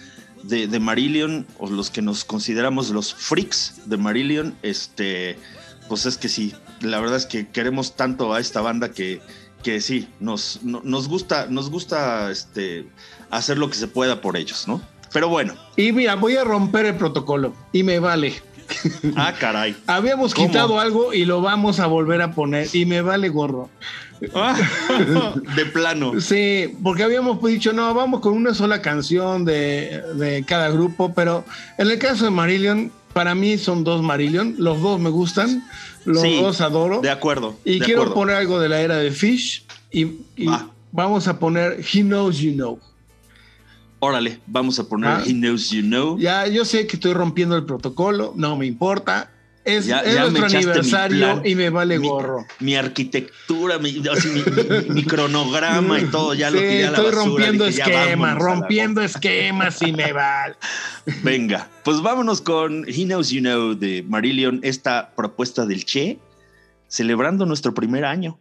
[0.43, 5.37] de, de Marillion o los que nos consideramos los freaks de Marillion, este,
[5.89, 9.21] pues es que sí, la verdad es que queremos tanto a esta banda que,
[9.63, 12.87] que sí, nos, no- nos gusta, nos gusta este,
[13.29, 14.81] hacer lo que se pueda por ellos, ¿no?
[15.11, 18.35] Pero bueno, Y mira, voy a romper el protocolo y me vale.
[19.15, 19.75] ah, caray.
[19.87, 20.47] Habíamos ¿Cómo?
[20.47, 23.69] quitado algo y lo vamos a volver a poner y me vale gorro.
[24.21, 26.19] de plano.
[26.19, 31.45] Sí, porque habíamos dicho, no, vamos con una sola canción de, de cada grupo, pero
[31.77, 35.63] en el caso de Marillion, para mí son dos Marillion, los dos me gustan,
[36.05, 37.01] los Sí, dos adoro.
[37.01, 37.55] De acuerdo.
[37.65, 38.15] y de quiero acuerdo.
[38.15, 40.05] poner algo de la era de Fish y,
[40.35, 40.69] y Va.
[40.91, 42.79] vamos a poner He Knows You Know.
[44.01, 45.23] Órale, vamos a poner Ah.
[45.25, 46.17] He Knows You Know.
[46.17, 49.31] Ya, yo sé que estoy rompiendo el protocolo, no me importa.
[49.77, 51.41] Es, Ya- es ya me nuestro aniversario plan.
[51.45, 52.45] y me vale Mi- gorro.
[52.59, 54.01] mi arquitectura, mi,
[55.05, 59.91] cronograma y todo, ya lo tiré a la estoy basura, rompiendo esquemas, rompiendo esquemas y
[59.93, 60.55] me vale.
[61.23, 66.19] Venga, pues vámonos con He Knows You Know de Marillion, esta propuesta del Che,
[66.87, 68.39] celebrando nuestro primer año.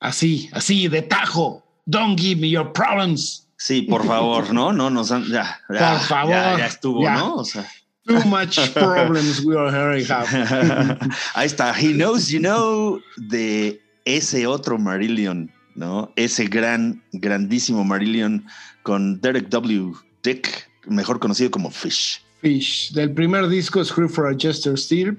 [0.00, 1.62] Así, así, de tajo.
[1.86, 3.46] Don't give me your problems.
[3.56, 7.14] Sí, por favor, no, no, nos han, ya, ya, Por favor, ya, ya estuvo, ya.
[7.14, 7.36] ¿no?
[7.36, 7.64] O sea,
[8.04, 10.26] Too much problems we already have.
[11.34, 16.12] ahí está, He Knows You Know de ese otro Marillion, ¿no?
[16.16, 18.44] Ese gran, grandísimo Marillion
[18.82, 19.92] con Derek W.
[20.24, 22.20] Dick, mejor conocido como Fish.
[22.42, 25.16] Fish, del primer disco Screw for a Jester Steel,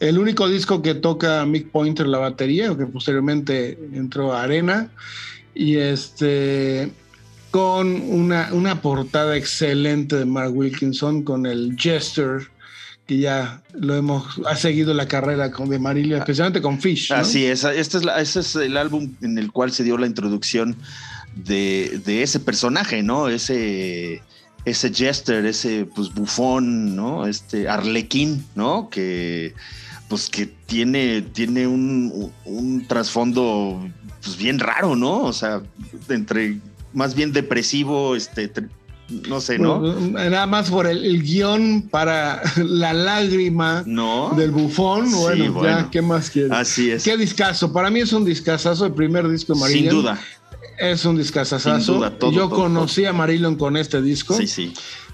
[0.00, 4.90] el único disco que toca Mick Pointer la batería, que posteriormente entró a Arena,
[5.54, 6.90] y este
[7.52, 12.48] con una, una portada excelente de Mark Wilkinson con el Jester,
[13.06, 17.10] que ya lo hemos, ha seguido la carrera con, de Marillion, especialmente con Fish.
[17.10, 17.16] ¿no?
[17.18, 20.08] Así es, este es, la- ese es el álbum en el cual se dio la
[20.08, 20.76] introducción
[21.36, 23.28] de, de ese personaje, ¿no?
[23.28, 24.20] Ese,
[24.64, 27.26] ese jester, ese pues bufón, ¿no?
[27.26, 28.88] Este arlequín, ¿no?
[28.90, 29.54] Que
[30.08, 33.86] pues que tiene, tiene un, un trasfondo
[34.22, 35.22] pues bien raro, ¿no?
[35.22, 35.62] O sea,
[36.08, 36.58] entre
[36.92, 38.50] más bien depresivo, este,
[39.28, 39.80] no sé, ¿no?
[39.80, 40.00] Bueno,
[40.30, 44.32] Nada más por el, el guion para la lágrima No.
[44.36, 45.08] del bufón.
[45.10, 45.88] Sí, bueno, ya, bueno.
[45.90, 46.52] ¿qué más quieres?
[46.52, 47.02] Así es.
[47.04, 47.72] Qué discazo.
[47.72, 49.94] Para mí es un discazazo, el primer disco de Sin Marillion.
[49.94, 50.20] duda.
[50.78, 52.10] Es un discazazazo.
[52.30, 54.34] Yo conocí a Marilyn con este disco.
[54.34, 54.72] Sí, sí.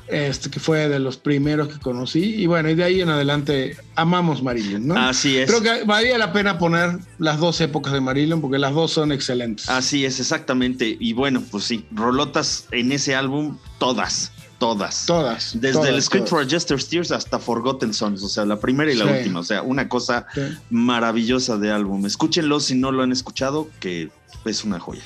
[0.08, 2.34] Este, que fue de los primeros que conocí.
[2.34, 4.96] Y bueno, y de ahí en adelante amamos Marilyn, ¿no?
[4.96, 5.48] Así es.
[5.48, 9.12] Creo que valía la pena poner las dos épocas de Marilyn porque las dos son
[9.12, 9.68] excelentes.
[9.68, 10.96] Así es, exactamente.
[10.98, 14.32] Y bueno, pues sí, rolotas en ese álbum, todas.
[14.58, 15.06] Todas.
[15.06, 15.58] Todas.
[15.58, 19.06] Desde el Script for Jester's Tears hasta Forgotten Sons, o sea, la primera y la
[19.06, 19.40] última.
[19.40, 20.26] O sea, una cosa
[20.70, 22.04] maravillosa de álbum.
[22.04, 24.10] Escúchenlo si no lo han escuchado, que
[24.44, 25.04] es una joya.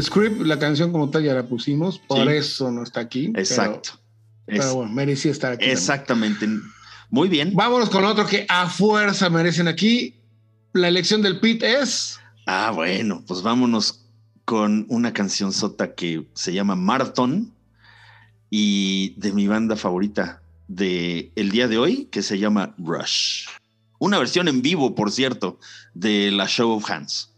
[0.00, 3.32] Script, la canción como tal ya la pusimos, por eso no está aquí.
[3.36, 3.90] Exacto.
[4.46, 5.64] Pero, bueno, merecía estar aquí.
[5.66, 6.48] Exactamente.
[7.10, 7.52] Muy bien.
[7.54, 10.16] Vámonos con otro que a fuerza merecen aquí.
[10.72, 12.18] La elección del Pit es.
[12.46, 14.04] Ah, bueno, pues vámonos
[14.44, 17.52] con una canción sota que se llama Marathon
[18.50, 23.46] y de mi banda favorita de el día de hoy, que se llama Rush.
[23.98, 25.58] Una versión en vivo, por cierto,
[25.94, 27.33] de la Show of Hands.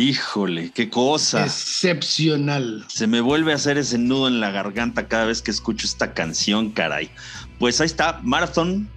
[0.00, 1.44] Híjole, qué cosa.
[1.44, 2.86] Excepcional.
[2.88, 6.14] Se me vuelve a hacer ese nudo en la garganta cada vez que escucho esta
[6.14, 7.10] canción, caray.
[7.58, 8.88] Pues ahí está, Marathon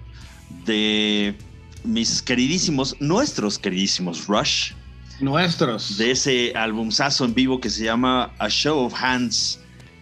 [0.64, 1.36] de
[1.84, 4.72] mis queridísimos, nuestros queridísimos Rush.
[5.20, 5.98] Nuestros.
[5.98, 9.60] De ese albumzazo en vivo que se llama A Show of Hands.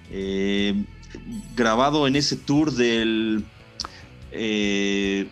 [0.08, 0.84] Eh,
[1.56, 3.44] grabado en ese tour del,
[4.30, 5.28] eh,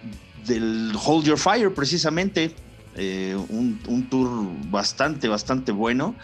[0.47, 2.57] del Hold Your Fire, precisamente.
[2.97, 6.15] Eh, un, tour bastante, bastante bueno.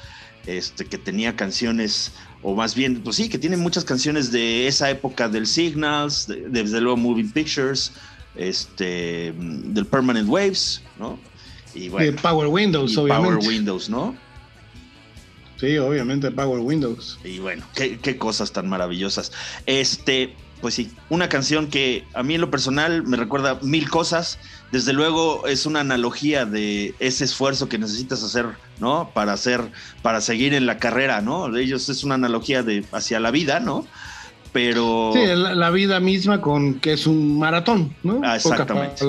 [0.46, 4.88] Este, que tenía canciones, o más bien, pues sí, que tiene muchas canciones de esa
[4.90, 7.92] época del Signals, desde luego Moving Pictures,
[8.36, 11.18] este, del Permanent Waves, ¿no?
[11.74, 13.36] Y bueno, Power Windows, obviamente.
[13.36, 14.16] Power Windows, ¿no?
[15.56, 17.18] Sí, obviamente Power Windows.
[17.24, 19.32] Y bueno, qué, qué, cosas tan maravillosas.
[19.66, 24.38] Este, pues sí, una canción que a mí en lo personal me recuerda mil cosas.
[24.72, 28.46] Desde luego es una analogía de ese esfuerzo que necesitas hacer,
[28.80, 29.10] ¿no?
[29.14, 29.70] Para hacer,
[30.02, 31.50] para seguir en la carrera, ¿no?
[31.50, 33.86] De ellos es una analogía de hacia la vida, ¿no?
[34.56, 35.10] pero...
[35.12, 38.22] Sí, la, vida misma con que es un maratón, ¿no?
[38.24, 39.04] Ah, exactamente.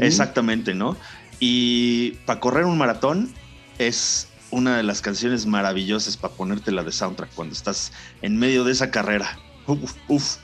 [0.00, 0.96] Exactamente, ¿no?
[1.38, 3.30] Y para correr un maratón
[3.76, 7.92] es una de las canciones maravillosas para ponértela de soundtrack cuando estás
[8.22, 9.38] en medio de esa carrera.
[9.66, 10.36] Uf, uf.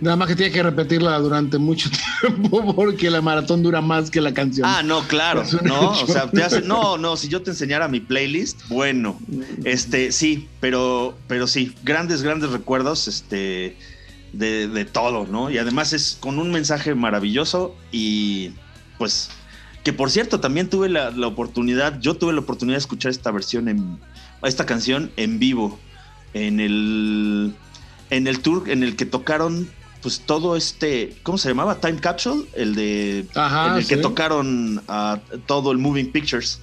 [0.00, 1.90] Nada más que tiene que repetirla durante mucho
[2.20, 4.68] tiempo porque la maratón dura más que la canción.
[4.68, 8.00] Ah, no, claro, no, o sea, te hace, no, no, si yo te enseñara mi
[8.00, 9.18] playlist, bueno,
[9.64, 13.76] este, sí, pero, pero sí, grandes, grandes recuerdos, este,
[14.32, 15.50] de, de todo, ¿no?
[15.50, 18.52] Y además es con un mensaje maravilloso y,
[18.98, 19.30] pues,
[19.84, 23.30] que por cierto, también tuve la, la oportunidad, yo tuve la oportunidad de escuchar esta
[23.30, 23.98] versión en,
[24.42, 25.78] esta canción en vivo
[26.34, 27.54] en el
[28.10, 29.68] en el tour en el que tocaron
[30.02, 31.80] pues todo este, ¿cómo se llamaba?
[31.80, 36.60] Time Capsule, el de en el que tocaron a todo el Moving Pictures.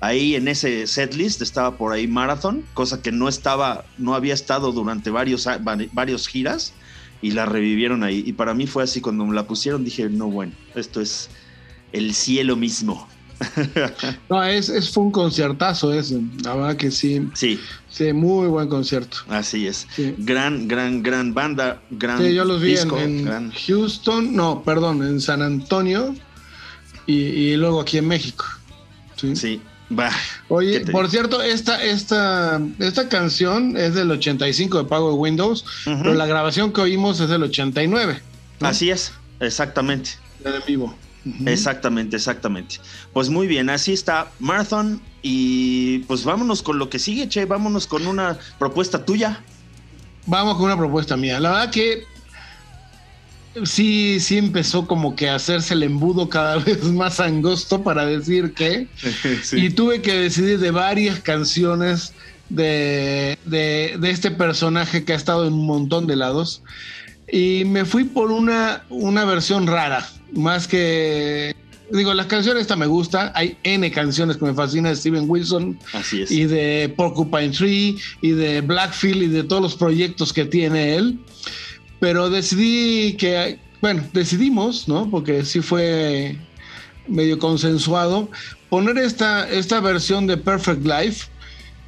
[0.00, 4.70] Ahí en ese setlist estaba por ahí Marathon, cosa que no estaba, no había estado
[4.70, 5.48] durante varios,
[5.92, 6.72] varios giras
[7.20, 8.22] y la revivieron ahí.
[8.24, 11.30] Y para mí fue así, cuando me la pusieron dije, no, bueno, esto es
[11.92, 13.08] el cielo mismo.
[14.28, 17.28] no, es, es, fue un conciertazo ese, la verdad que sí.
[17.34, 17.60] Sí.
[17.90, 19.18] Sí, muy buen concierto.
[19.28, 19.86] Así es.
[20.18, 25.42] Gran, gran, gran banda, gran Sí, yo los vi en, Houston, no, perdón, en San
[25.42, 26.14] Antonio
[27.06, 28.44] y, luego aquí en México.
[29.16, 29.34] Sí.
[29.34, 29.60] sí.
[29.98, 30.10] Va.
[30.48, 36.26] Oye, por cierto, esta, esta, esta canción es del 85 de Power Windows, pero la
[36.26, 38.20] grabación que oímos es del 89.
[38.60, 40.10] Así es, exactamente.
[40.44, 40.94] En vivo.
[41.46, 42.76] Exactamente, exactamente.
[43.12, 47.86] Pues muy bien, así está Marathon y pues vámonos con lo que sigue, Che, vámonos
[47.86, 49.42] con una propuesta tuya.
[50.26, 51.40] Vamos con una propuesta mía.
[51.40, 52.04] La verdad que
[53.64, 58.54] sí, sí empezó como que a hacerse el embudo cada vez más angosto para decir
[58.54, 58.88] que.
[59.52, 62.12] Y tuve que decidir de varias canciones
[62.48, 66.62] de, de, de, este personaje que ha estado en un montón de lados.
[67.30, 71.54] Y me fui por una, una versión rara más que
[71.90, 73.32] digo, las canciones esta me gusta.
[73.34, 75.78] Hay N canciones que me fascinan de Steven Wilson.
[75.92, 76.30] Así es.
[76.30, 81.18] Y de Porcupine Tree, y de Blackfield, y de todos los proyectos que tiene él.
[82.00, 85.10] Pero decidí que, bueno, decidimos, ¿no?
[85.10, 86.36] Porque sí fue
[87.06, 88.30] medio consensuado,
[88.68, 91.26] poner esta, esta versión de Perfect Life.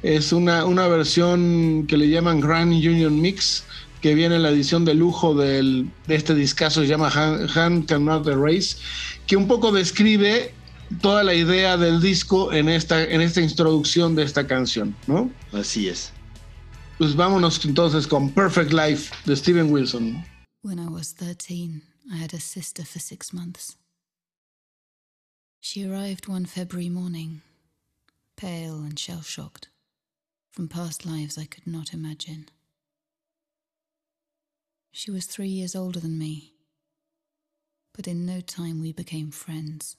[0.01, 3.63] Es una, una versión que le llaman Grand Union Mix
[4.01, 8.77] que viene en la edición de lujo de este discazo, se llama Hand, Cannot Erase,
[9.27, 10.53] que un poco describe
[11.01, 15.31] toda la idea del disco en esta, en esta introducción de esta canción, ¿no?
[15.53, 16.11] Así es.
[16.97, 20.23] Pues vámonos entonces con Perfect Life de Steven Wilson.
[20.63, 23.77] When I was 13, I had a sister for six months.
[25.59, 27.41] She arrived one February morning,
[28.35, 29.69] pale and shell shocked,
[30.51, 32.47] from past lives I could not imagine.
[34.91, 36.53] She was three years older than me,
[37.93, 39.95] but in no time we became friends.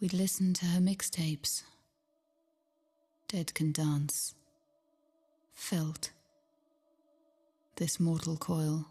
[0.00, 1.62] We'd listen to her mixtapes.
[3.28, 4.34] Dead Can Dance.
[5.52, 6.12] Felt.
[7.76, 8.86] This Mortal Coil.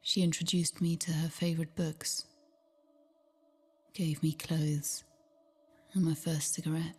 [0.00, 2.24] She introduced me to her favorite books,
[3.92, 5.04] gave me clothes,
[5.92, 6.96] and my first cigarette.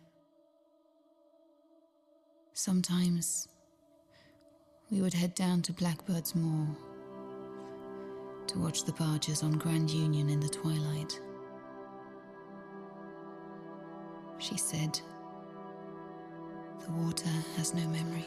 [2.52, 3.48] Sometimes
[4.90, 6.68] we would head down to Blackbird's Moor
[8.46, 11.20] to watch the barges on Grand Union in the twilight.
[14.38, 15.00] She said,
[16.84, 18.24] The water has no memory.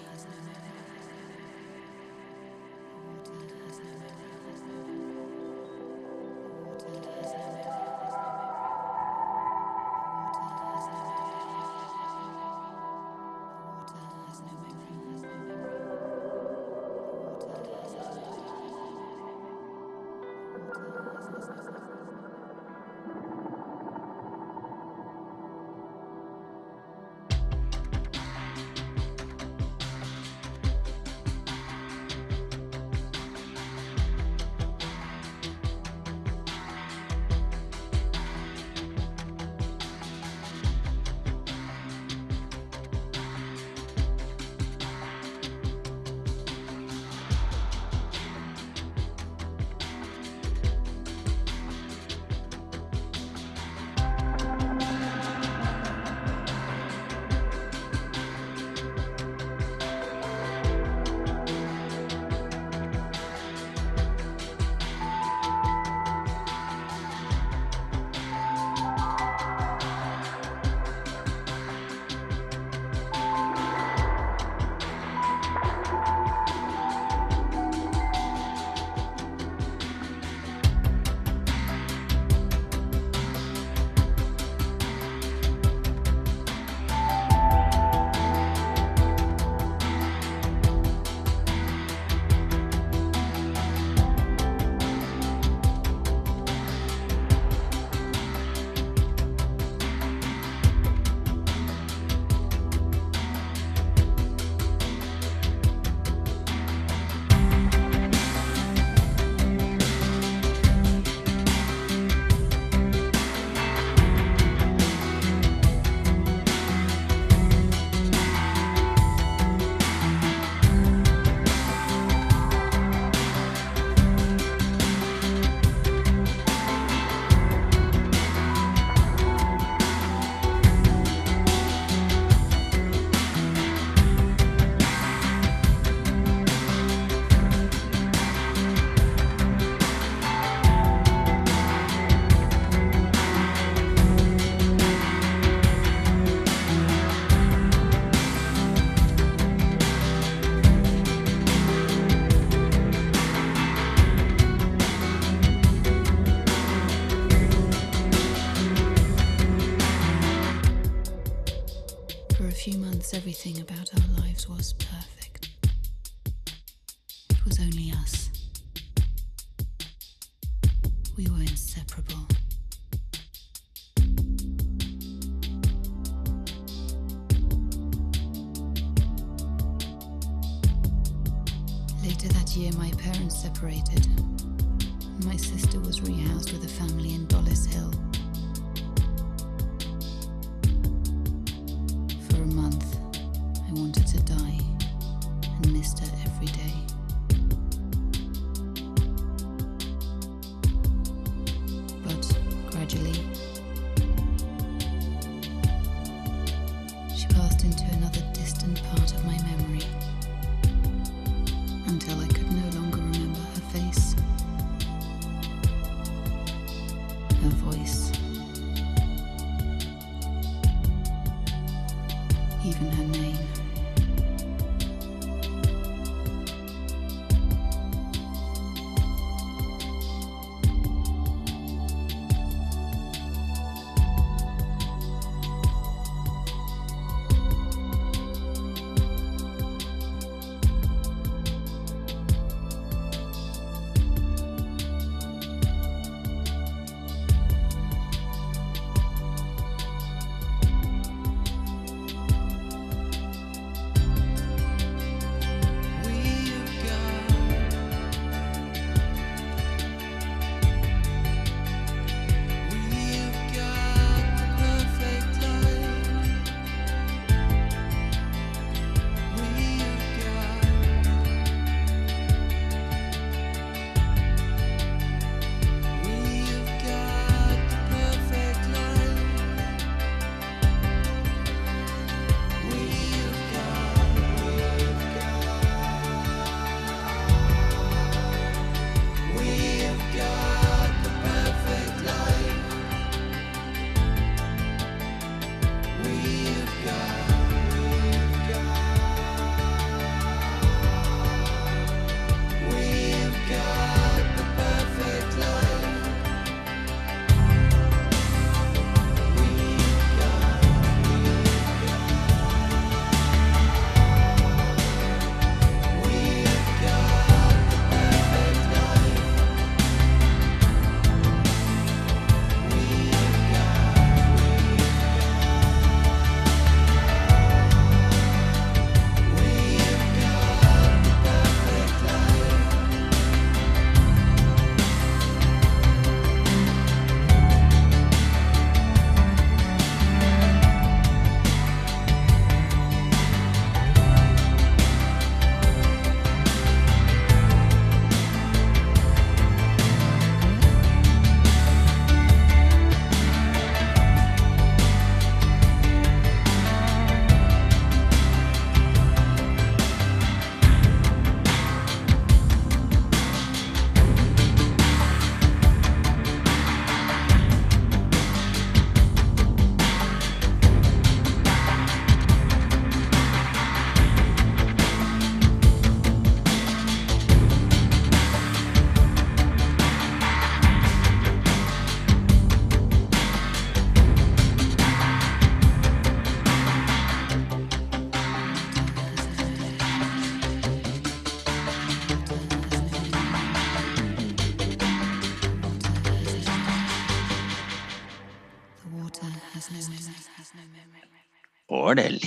[401.89, 402.19] Órale.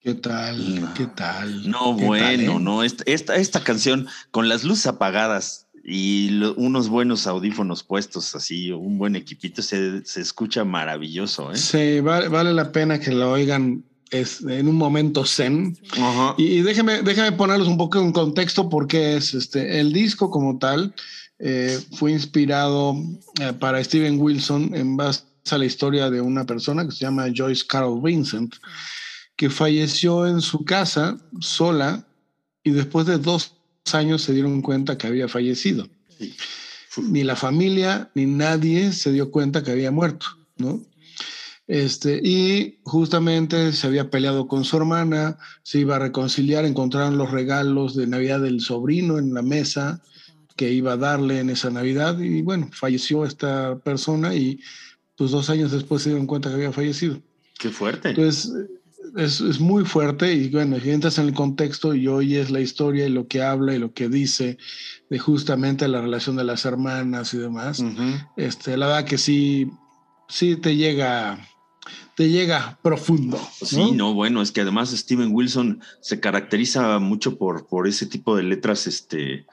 [0.00, 0.80] ¿Qué tal?
[0.82, 0.94] No.
[0.94, 1.68] ¿Qué tal?
[1.68, 2.58] No, ¿Qué bueno, tal, eh?
[2.60, 2.82] no.
[2.84, 8.70] Esta, esta, esta canción con las luces apagadas y lo- unos buenos audífonos puestos, así,
[8.70, 11.56] un buen equipito, se, se escucha maravilloso, ¿eh?
[11.56, 13.82] Sí, vale, vale la pena que lo oigan
[14.12, 15.76] es, en un momento zen.
[16.38, 20.94] Y déjeme, déjeme ponerlos un poco en contexto porque es este el disco como tal
[21.40, 22.94] eh, fue inspirado
[23.40, 27.26] eh, para Steven Wilson en base a la historia de una persona que se llama
[27.34, 28.56] Joyce Carol Vincent,
[29.36, 32.06] que falleció en su casa sola
[32.62, 33.54] y después de dos
[33.92, 35.88] años se dieron cuenta que había fallecido.
[36.18, 36.34] Sí.
[36.96, 40.26] Ni la familia ni nadie se dio cuenta que había muerto,
[40.56, 40.80] ¿no?
[41.66, 47.30] Este, y justamente se había peleado con su hermana, se iba a reconciliar, encontraron los
[47.30, 50.02] regalos de Navidad del sobrino en la mesa
[50.56, 54.60] que iba a darle en esa Navidad y bueno, falleció esta persona y
[55.16, 57.20] pues dos años después se dieron cuenta que había fallecido.
[57.58, 58.10] Qué fuerte.
[58.10, 58.52] Entonces,
[59.16, 63.06] es, es, muy fuerte y bueno, si entras en el contexto y oyes la historia
[63.06, 64.58] y lo que habla y lo que dice
[65.10, 67.84] de justamente la relación de las hermanas y demás,
[68.36, 69.70] este, la verdad que sí,
[70.28, 71.46] sí te llega,
[72.16, 73.38] te llega profundo.
[73.62, 78.36] Sí, no, bueno, es que además Steven Wilson se caracteriza mucho por, por ese tipo
[78.36, 79.46] de letras, este,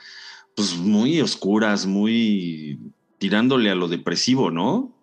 [0.55, 2.79] pues muy oscuras, muy
[3.19, 4.97] tirándole a lo depresivo, ¿no?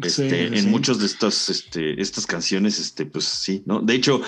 [0.00, 3.80] Este, en muchos de estas, este, estas canciones, este, pues sí, ¿no?
[3.80, 4.22] De hecho,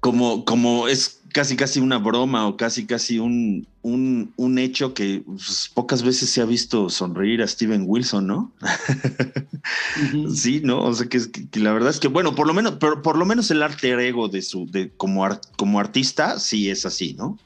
[0.00, 5.70] como, como es casi casi una broma o casi casi un, un, hecho que pues,
[5.72, 8.52] pocas veces se ha visto sonreír a Steven Wilson, ¿no?
[10.34, 10.82] Sí, ¿no?
[10.82, 11.20] O sea que,
[11.60, 14.28] la verdad es que, bueno, por lo menos, por, por lo menos el arte ego
[14.28, 15.26] de su, de como,
[15.56, 17.38] como artista, sí es así, ¿no?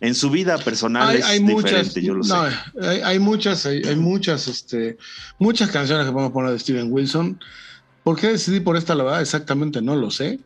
[0.00, 2.34] En su vida personal es diferente, yo lo sé.
[2.80, 4.96] Hay, hay, muchas, hay, muchas, este,
[5.38, 7.40] muchas canciones que podemos poner de Steven Wilson.
[8.04, 9.20] ¿Por qué decidí por esta, la verdad?
[9.20, 10.38] Exactamente no lo sé.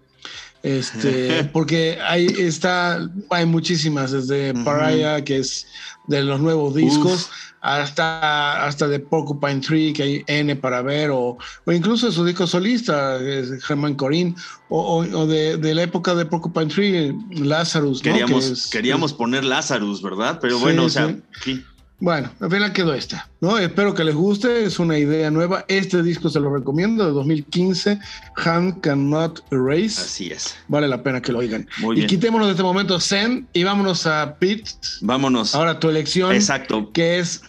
[0.63, 5.67] Este, porque hay, está, hay muchísimas, desde Pariah, que es
[6.07, 7.31] de los nuevos discos,
[7.61, 12.47] hasta, hasta de Porcupine Tree, que hay N para ver, o, o incluso su disco
[12.47, 13.19] solista,
[13.63, 14.35] Germán Corín,
[14.69, 18.03] o, o, de, de, la época de Porcupine Tree, Lazarus.
[18.03, 20.39] Queríamos, queríamos poner Lazarus, ¿verdad?
[20.41, 21.65] Pero bueno, o sea, sí.
[22.03, 23.59] Bueno, al final quedó esta, ¿no?
[23.59, 25.65] Espero que les guste, es una idea nueva.
[25.69, 27.97] Este disco se lo recomiendo, de 2015,
[28.45, 30.01] Hand Cannot Erase.
[30.01, 30.57] Así es.
[30.67, 31.69] Vale la pena que lo oigan.
[31.79, 32.07] Muy bien.
[32.07, 34.69] Y quitémonos de este momento Zen y vámonos a Pete.
[35.01, 35.55] Vámonos.
[35.55, 36.33] Ahora tu elección.
[36.33, 36.91] Exacto.
[36.93, 37.43] Que es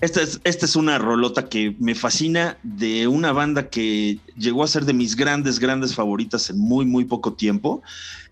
[0.00, 4.68] esta es, esta es una rolota que me fascina de una banda que llegó a
[4.68, 7.82] ser de mis grandes, grandes favoritas en muy, muy poco tiempo.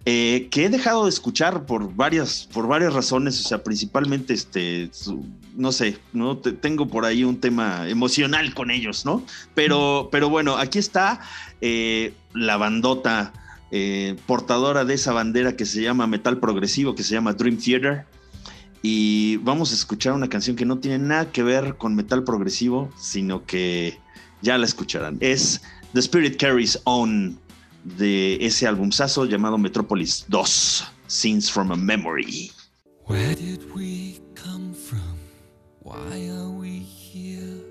[0.07, 4.91] Eh, que he dejado de escuchar por varias, por varias razones, o sea, principalmente, este,
[5.57, 9.25] no sé, no tengo por ahí un tema emocional con ellos, ¿no?
[9.55, 11.21] Pero, pero bueno, aquí está
[11.63, 13.33] eh, la bandota
[13.71, 18.05] eh, portadora de esa bandera que se llama metal progresivo, que se llama Dream Theater.
[18.87, 22.93] Y vamos a escuchar una canción que no tiene nada que ver con metal progresivo,
[22.99, 23.99] sino que
[24.43, 25.17] ya la escucharán.
[25.21, 25.63] Es
[25.95, 27.41] The Spirit Carries On
[27.85, 32.53] de ese albumzazo llamado Metropolis 2, Scenes from a Memory.
[33.07, 35.17] Where did we come from?
[35.83, 37.65] Why are we here?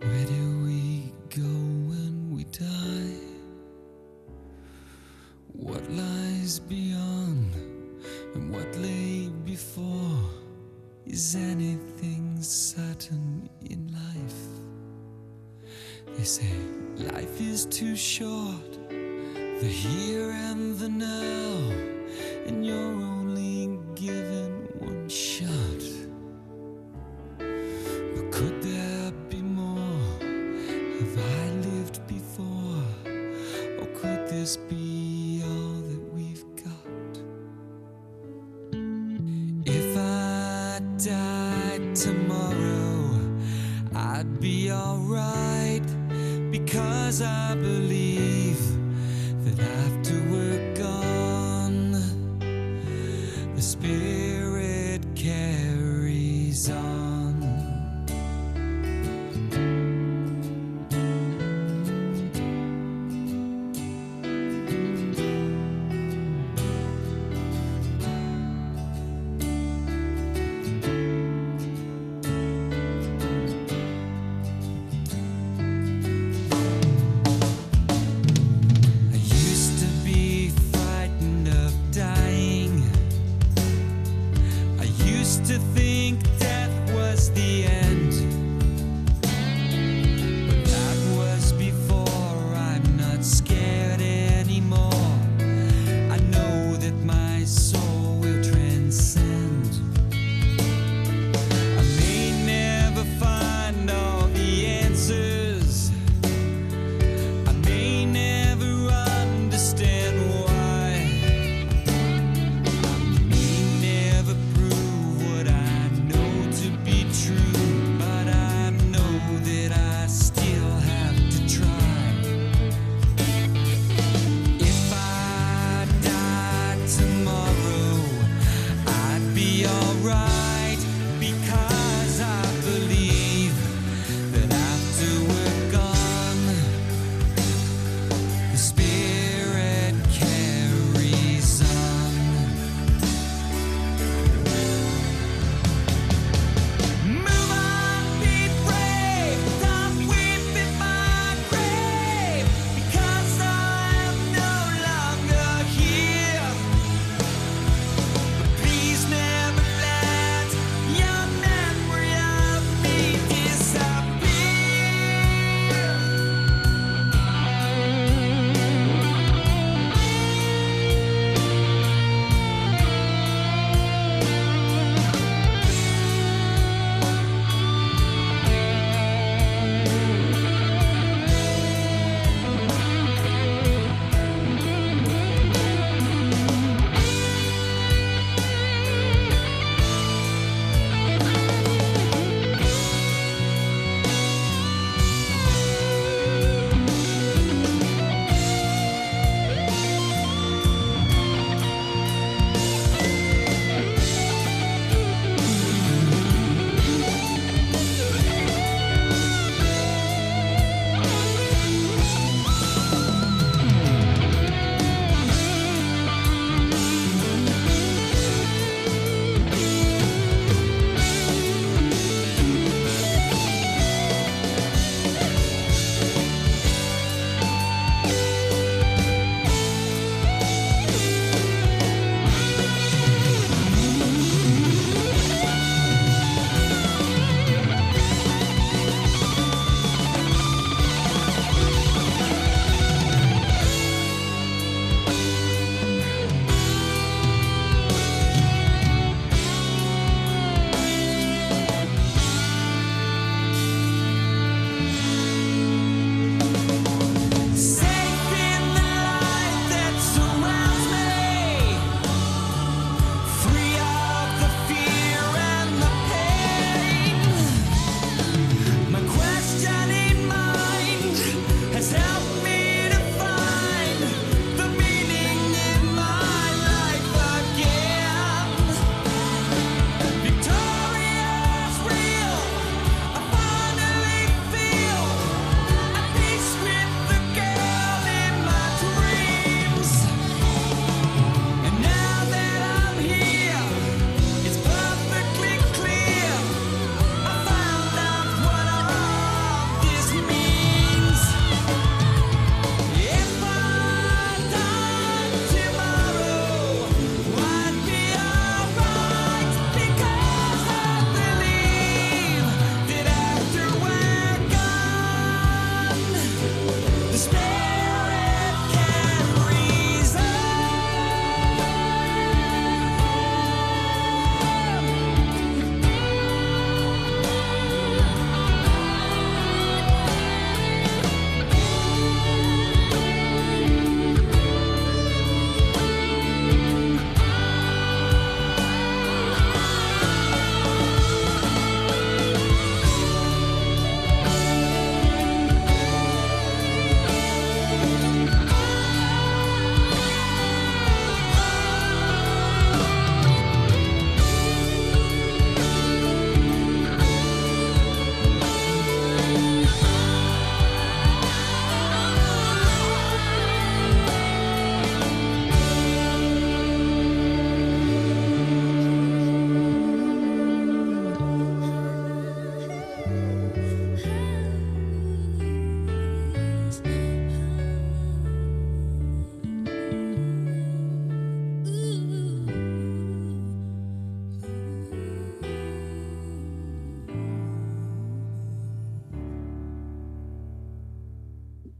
[0.00, 1.42] Where do we go
[1.86, 3.14] when we die?
[5.52, 7.52] What lies beyond
[8.34, 9.87] and what lay before?
[11.18, 14.42] Is anything certain in life?
[16.16, 16.52] They say
[16.94, 21.72] life is too short the here and the now,
[22.46, 25.82] and you're only given one shot.
[27.38, 30.20] But could there be more?
[31.00, 32.84] Have I lived before?
[33.80, 34.87] Or could this be
[44.78, 45.82] alright
[46.50, 48.60] because I believe
[49.44, 50.74] that after we're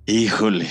[0.08, 0.66] Híjole.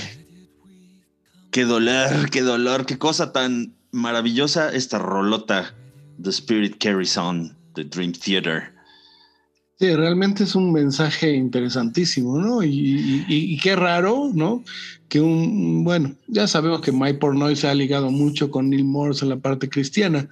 [1.52, 5.76] Qué dolor, qué dolor, qué cosa tan maravillosa esta rolota.
[6.20, 8.74] The Spirit Carries On, The Dream Theater.
[9.80, 12.64] Sí, realmente es un mensaje interesantísimo, ¿no?
[12.64, 14.64] Y, qué raro, ¿no?
[15.08, 19.24] Que un, bueno, ya sabemos que My Pornoy se ha ligado mucho con Neil Morse
[19.24, 20.28] en la parte cristiana,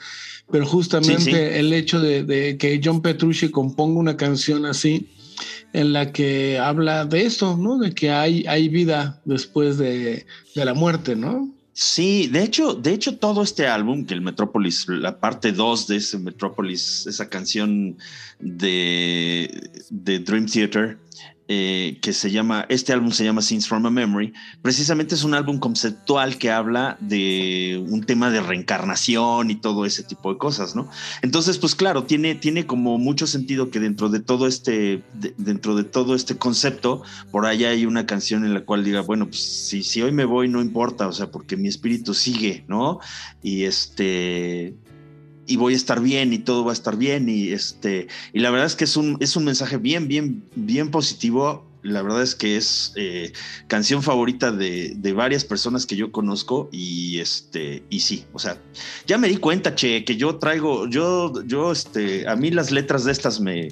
[0.52, 5.12] pero justamente el hecho de, que John Petrucci componga una canción así,
[5.76, 7.78] en la que habla de esto, ¿no?
[7.78, 10.26] De que hay, hay vida después de,
[10.56, 11.50] de la muerte, ¿no?
[11.74, 15.98] Sí, de hecho, de hecho, todo este álbum, que el Metrópolis, la parte 2 de
[15.98, 17.98] ese Metrópolis, esa canción
[18.40, 20.98] de, de Dream Theater,
[21.48, 25.36] eh, que se llama, este álbum se llama Scenes from a Memory, precisamente es un
[25.36, 30.76] álbum conceptual que habla de un tema de reencarnación y todo ese tipo de cosas,
[30.76, 30.90] ¿no?
[31.22, 35.04] Entonces, pues claro, tiene, tiene como mucho sentido que dentro de todo este,
[35.38, 39.28] dentro de todo este concepto, por allá hay una canción en la cual diga, bueno,
[39.28, 43.00] pues si, si hoy me voy no importa, o sea, porque mi espíritu sigue, ¿no?
[43.44, 44.74] Y este,
[45.48, 48.52] y voy a estar bien y todo va a estar bien y este y la
[48.52, 51.66] verdad es que es un es un mensaje bien bien bien positivo.
[51.84, 53.32] La verdad es que es eh,
[53.68, 58.60] canción favorita de, de, varias personas que yo conozco y este y sí o sea
[59.06, 63.04] ya me di cuenta che que yo traigo yo yo este a mí las letras
[63.04, 63.68] de estas me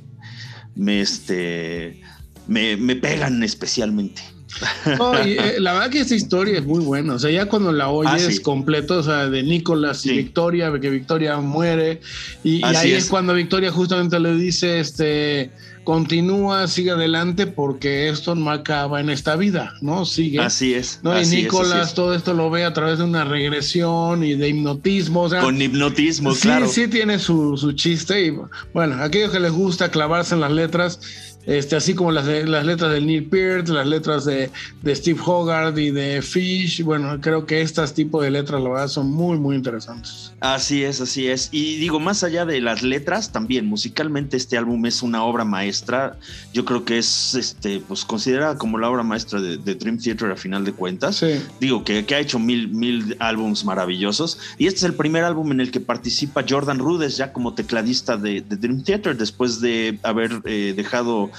[0.75, 2.03] me este
[2.45, 4.21] me, me pegan especialmente
[5.25, 7.15] eh, la verdad que esta historia es muy buena.
[7.15, 10.89] O sea, ya cuando la oyes ah, completo, o sea, de Nicolás y Victoria, que
[10.89, 12.01] Victoria muere,
[12.43, 13.09] y, ahí es.
[13.09, 15.51] cuando Victoria justamente le dice, este,
[15.83, 20.05] continúa, sigue adelante, porque esto no acaba en esta vida, ¿no?
[20.05, 20.39] Sigue.
[20.39, 20.99] Así es.
[21.03, 21.19] ¿no?
[21.19, 25.29] y Nicolás todo esto lo ve a través de una regresión y de hipnotismo.
[25.29, 26.67] Con hipnotismo, claro.
[26.67, 28.27] Sí, sí tiene su, su chiste.
[28.27, 28.37] Y
[28.73, 30.99] bueno, aquellos que les gusta clavarse en las letras,
[31.45, 34.49] este, así como las, las letras de Neil Peart, las letras de,
[34.87, 36.83] Steve Hogarth y de Fish.
[36.83, 40.33] Bueno, creo que estas tipos de letras, la verdad, son muy, muy interesantes.
[40.39, 41.49] Así es, así es.
[41.51, 46.17] Y digo, más allá de las letras, también musicalmente este álbum es una obra maestra.
[46.53, 50.37] Yo creo que es este, pues, considerada como la obra maestra de, Dream Theater a
[50.37, 51.25] final de cuentas.
[51.59, 54.39] Digo que, que, ha hecho mil, mil álbums maravillosos.
[54.57, 58.17] Y este es el primer álbum en el que participa Jordan Rudess ya como tecladista
[58.17, 61.31] de, Dream Theater, después de haber eh, dejado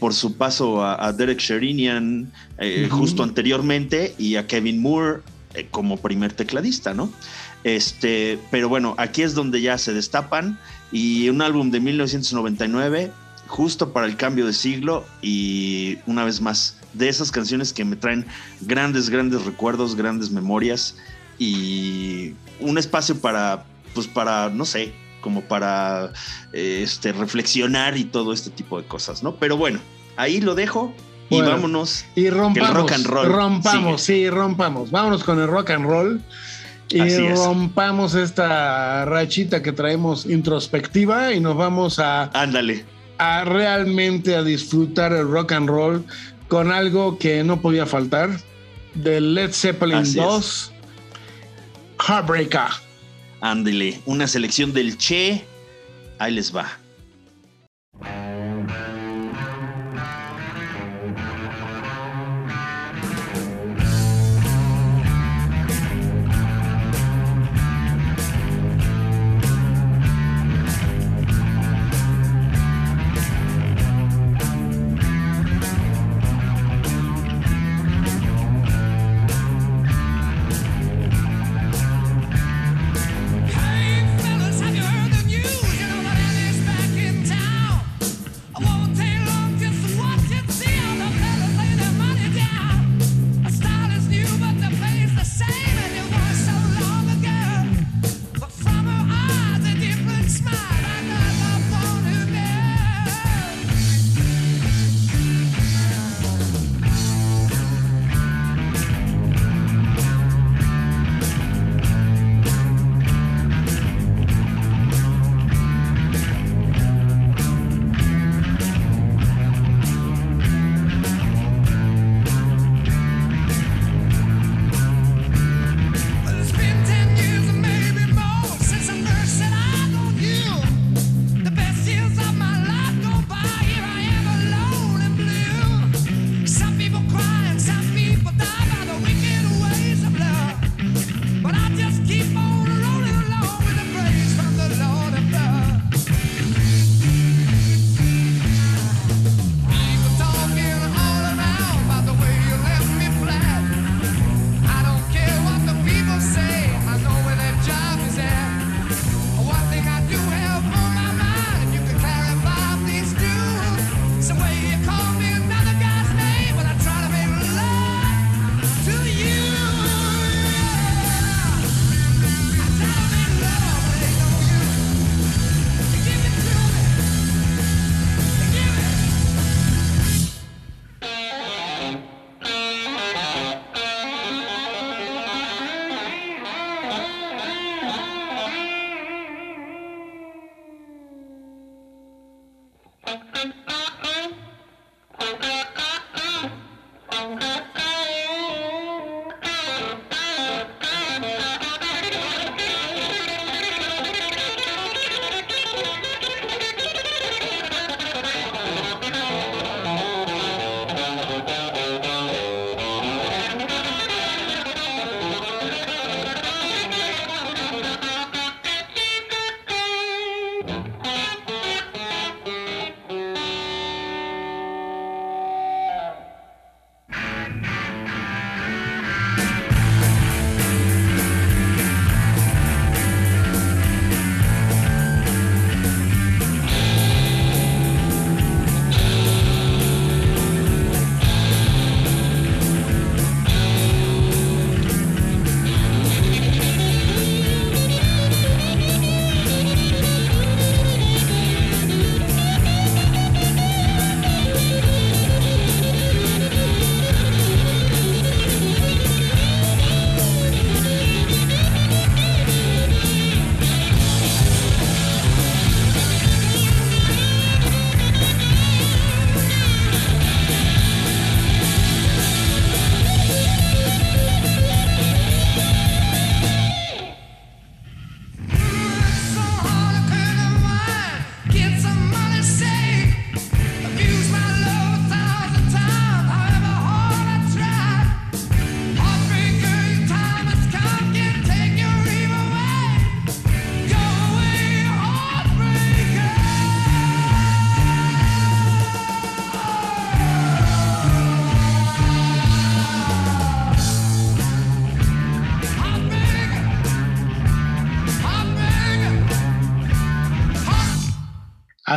[0.00, 5.20] por su paso a, Derek Sherinian eh, justo anteriormente y a Kevin Moore
[5.54, 7.10] eh, como primer tecladista, ¿no?
[7.64, 10.58] Este, pero bueno, aquí es donde ya se destapan
[10.92, 13.10] y un álbum de 1999
[13.46, 17.96] justo para el cambio de siglo y una vez más de esas canciones que me
[17.96, 18.26] traen
[18.60, 20.96] grandes, grandes recuerdos, grandes memorias
[21.38, 23.64] y un espacio para,
[23.94, 26.12] pues para, no sé, como para
[26.52, 29.36] este, reflexionar y todo este tipo de cosas, ¿no?
[29.36, 29.80] Pero bueno,
[30.16, 30.92] ahí lo dejo
[31.30, 32.04] y vámonos.
[32.14, 32.74] Y rompamos.
[32.74, 34.90] rock and roll rompamos, sí, rompamos.
[34.90, 36.22] Vámonos con el rock and roll.
[36.90, 42.30] Y rompamos esta rachita que traemos introspectiva y nos vamos a.
[42.32, 42.84] Ándale.
[43.18, 46.04] A realmente a disfrutar el rock and roll
[46.48, 48.30] con algo que no podía faltar.
[48.94, 50.72] De Led Zeppelin 2.
[52.08, 52.87] Heartbreaker.
[53.40, 55.44] Ándele, una selección del Che.
[56.18, 56.78] Ahí les va.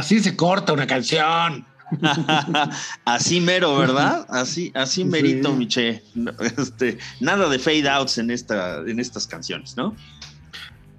[0.01, 1.63] Así se corta una canción.
[3.05, 4.25] así mero, ¿verdad?
[4.29, 6.01] Así, así merito, Miche.
[6.57, 9.95] Este, nada de fade outs en, esta, en estas canciones, ¿no?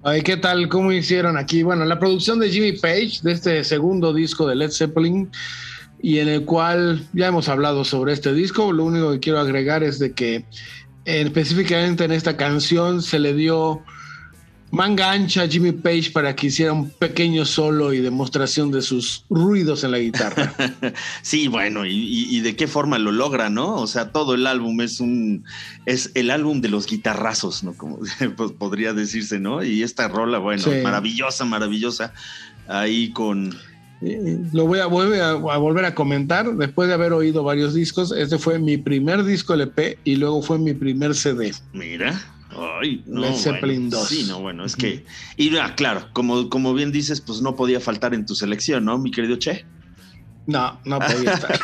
[0.03, 0.69] Ay, ¿qué tal?
[0.69, 1.63] ¿Cómo hicieron aquí?
[1.63, 5.29] Bueno, la producción de Jimmy Page, de este segundo disco de Led Zeppelin,
[6.01, 8.71] y en el cual ya hemos hablado sobre este disco.
[8.71, 10.45] Lo único que quiero agregar es de que eh,
[11.03, 13.83] específicamente en esta canción se le dio
[14.73, 19.23] manga ancha a Jimmy Page para que hiciera un pequeño solo y demostración de sus
[19.29, 20.51] ruidos en la guitarra.
[21.21, 23.75] sí, bueno, y, de qué forma lo logra, ¿no?
[23.75, 25.45] O sea, todo el álbum es un
[25.85, 27.73] es el álbum de los guitarrazos, ¿no?
[27.77, 27.99] Como
[28.35, 29.63] pues, podría decirse, ¿no?
[29.63, 32.11] Y esta rola, bueno, maravillosa, maravillosa,
[32.67, 33.55] ahí con
[34.01, 38.11] lo voy a, volver a, volver a comentar después de haber oído varios discos.
[38.11, 41.53] Este fue mi primer disco LP y luego fue mi primer CD.
[41.73, 42.19] Mira.
[42.57, 44.07] Ay, no, Zeppelin 2.
[44.07, 45.05] Sí, no, bueno, es que.
[45.37, 48.97] Y ah, claro, como, como bien dices, pues no podía faltar en tu selección, ¿no,
[48.97, 49.65] mi querido Che?
[50.45, 51.59] No, no podía estar.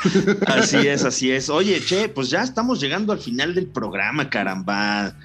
[0.47, 1.49] así es, así es.
[1.49, 5.15] Oye, Che, pues ya estamos llegando al final del programa, caramba.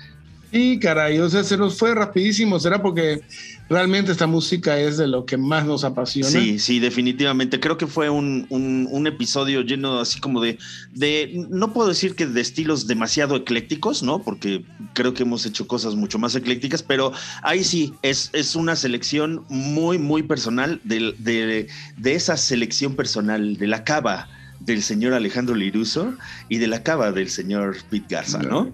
[0.50, 2.58] Sí, caray, o sea, se nos fue rapidísimo.
[2.60, 3.20] ¿Será porque
[3.68, 6.28] realmente esta música es de lo que más nos apasiona?
[6.28, 7.60] Sí, sí, definitivamente.
[7.60, 10.58] Creo que fue un, un, episodio lleno así como de,
[10.92, 14.22] de, no puedo decir que de estilos demasiado eclécticos, ¿no?
[14.22, 14.64] Porque
[14.94, 17.12] creo que hemos hecho cosas mucho más eclécticas, pero
[17.42, 23.56] ahí sí, es, es una selección muy, muy personal de, de, de esa selección personal
[23.56, 24.28] de la cava
[24.64, 26.14] del señor Alejandro Liruso
[26.48, 28.72] y de la cava del señor Pete Garza, ¿no?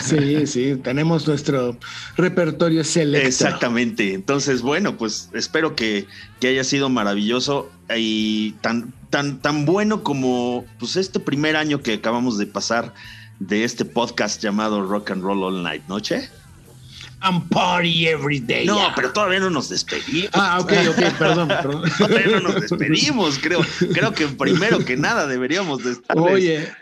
[0.00, 1.78] Sí, sí, tenemos nuestro
[2.16, 3.26] repertorio selecto.
[3.26, 4.14] Exactamente.
[4.14, 6.06] Entonces, bueno, pues espero que,
[6.40, 11.94] que haya sido maravilloso y tan, tan, tan bueno como pues este primer año que
[11.94, 12.92] acabamos de pasar
[13.38, 16.28] de este podcast llamado Rock and Roll All Night, ¿noche?
[17.20, 18.66] And party every day.
[18.66, 20.30] No, pero todavía no nos despedimos.
[20.32, 21.82] Ah, ok, ok, perdón, perdón.
[21.98, 23.60] todavía no nos despedimos, creo.
[23.92, 26.16] Creo que primero que nada deberíamos de estar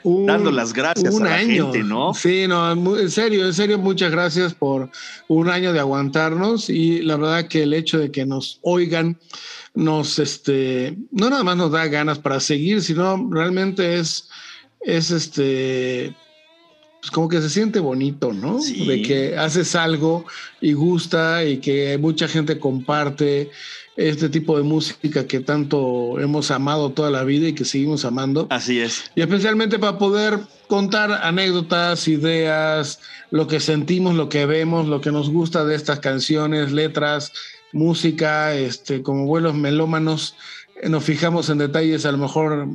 [0.04, 2.14] dando las gracias a la gente, ¿no?
[2.14, 4.90] Sí, no, en serio, en serio, muchas gracias por
[5.28, 9.18] un año de aguantarnos y la verdad que el hecho de que nos oigan
[9.74, 14.28] nos, este, no nada más nos da ganas para seguir, sino realmente es,
[14.80, 16.14] es este,
[17.04, 18.58] pues como que se siente bonito, ¿no?
[18.62, 20.24] De que haces algo
[20.62, 23.50] y gusta y que mucha gente comparte
[23.94, 28.46] este tipo de música que tanto hemos amado toda la vida y que seguimos amando.
[28.48, 29.04] Así es.
[29.14, 33.00] Y especialmente para poder contar anécdotas, ideas,
[33.30, 37.34] lo que sentimos, lo que vemos, lo que nos gusta de estas canciones, letras,
[37.72, 40.36] música, este, como vuelos melómanos,
[40.80, 42.66] eh, nos fijamos en detalles a lo mejor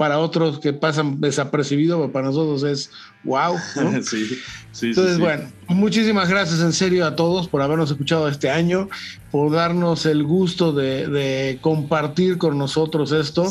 [0.00, 2.90] para otros que pasan desapercibidos, para nosotros es
[3.22, 3.54] wow.
[4.02, 4.40] sí,
[4.72, 8.88] sí, Entonces, bueno, muchísimas gracias en serio a todos por habernos escuchado este año,
[9.30, 13.46] por darnos el gusto de, compartir con nosotros esto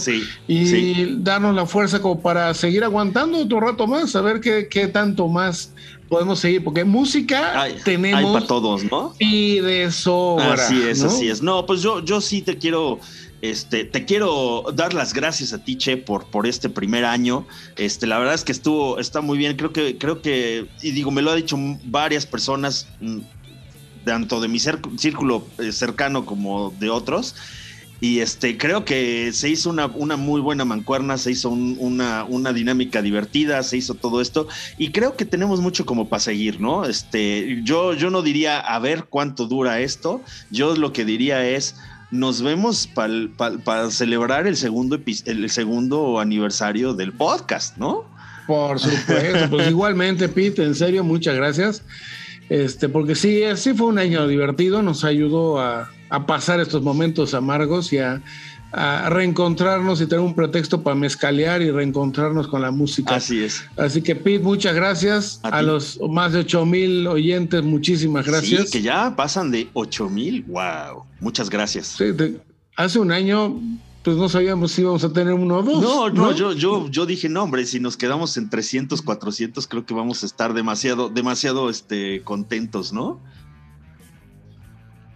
[0.47, 4.87] y darnos la fuerza como para seguir aguantando otro rato más, a ver qué, qué
[4.87, 5.71] tanto más
[6.09, 8.25] podemos seguir, porque música tenemos.
[8.25, 9.13] Hay para todos, ¿no?
[9.19, 10.53] Y de sobra.
[10.53, 11.43] Así es, así es.
[11.43, 12.99] No, pues yo, yo sí te quiero
[13.41, 17.47] este, te quiero dar las gracias a ti, Che, por, por este primer año.
[17.77, 19.55] Este, la verdad es que estuvo, está muy bien.
[19.55, 23.19] Creo que, creo que, y digo, me lo ha dicho varias personas, mm,
[24.03, 27.35] tanto de mi círculo eh, cercano como de otros.
[28.01, 33.01] Y este, creo que se hizo una, muy buena mancuerna, se hizo una, una, dinámica
[33.01, 34.47] divertida, se hizo todo esto.
[34.77, 36.85] Y creo que tenemos mucho como para seguir, ¿no?
[36.85, 40.21] Este, yo, yo no diría a ver cuánto dura esto.
[40.49, 41.75] Yo lo que diría es
[42.11, 42.89] nos vemos
[43.63, 48.05] para celebrar el segundo, el segundo aniversario del podcast, ¿no?
[48.47, 51.83] Por supuesto, pues igualmente, Pete, en serio, muchas gracias.
[52.49, 57.35] Este, porque sí, sí fue un año divertido, nos ayudó a, a pasar estos momentos
[57.35, 58.23] amargos y a,
[58.71, 63.15] a reencontrarnos y tener un pretexto para mezcalear y reencontrarnos con la música.
[63.15, 63.63] Así es.
[63.77, 65.39] Así que Pete, muchas gracias.
[65.43, 68.65] A, los más de 8 mil oyentes, muchísimas gracias.
[68.65, 70.43] Sí, que ya pasan de 8 mil.
[70.43, 71.03] Wow.
[71.19, 71.95] Muchas gracias.
[71.97, 72.05] Sí,
[72.75, 73.59] hace un año
[74.03, 75.81] pues no sabíamos si íbamos a tener uno o dos.
[75.81, 79.85] No, no, Yo, yo, yo dije, no, hombre, si nos quedamos en 300, 400, creo
[79.85, 83.19] que vamos a estar demasiado, demasiado este, contentos, ¿no?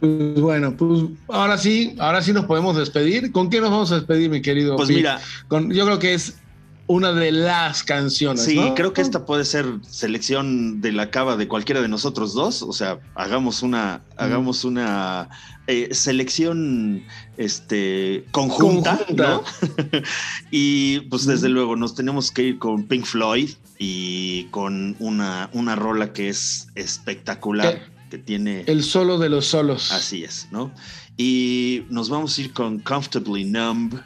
[0.03, 3.31] Pues bueno, pues ahora sí, ahora sí nos podemos despedir.
[3.31, 4.75] ¿Con qué nos vamos a despedir, mi querido?
[4.75, 6.41] Pues mira, Con, yo creo que es
[6.87, 8.43] una de las canciones.
[8.43, 12.63] Sí, creo que esta puede ser selección de la cava de cualquiera de nosotros dos.
[12.63, 15.29] O sea, hagamos una, hagamos una
[15.67, 17.05] eh, selección
[17.37, 19.41] este, conjunta, ¿no?
[20.51, 25.77] y pues desde luego nos tenemos que ir con Pink Floyd y con una, una
[25.77, 28.63] rola que es espectacular que tiene...
[28.67, 29.91] El solo de los solos.
[29.91, 30.71] Así es, ¿no?
[31.17, 33.99] Y nos vamos a ir con Comfortably Numb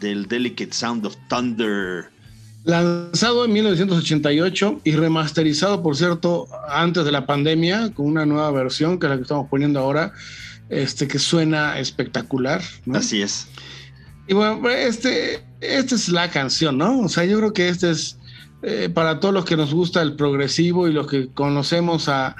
[0.00, 2.10] del Delicate Sound of Thunder.
[2.64, 8.98] Lanzado en 1988 y remasterizado, por cierto, antes de la pandemia, con una nueva versión,
[8.98, 10.12] que es la que estamos poniendo ahora,
[10.68, 12.60] este, que suena espectacular.
[12.92, 13.46] Así es.
[14.26, 16.98] Y bueno, este, esta es la canción, ¿no?
[16.98, 18.18] O sea, yo creo que este es
[18.66, 22.34] eh, para todos los que nos gusta el progresivo y los que conocemos a,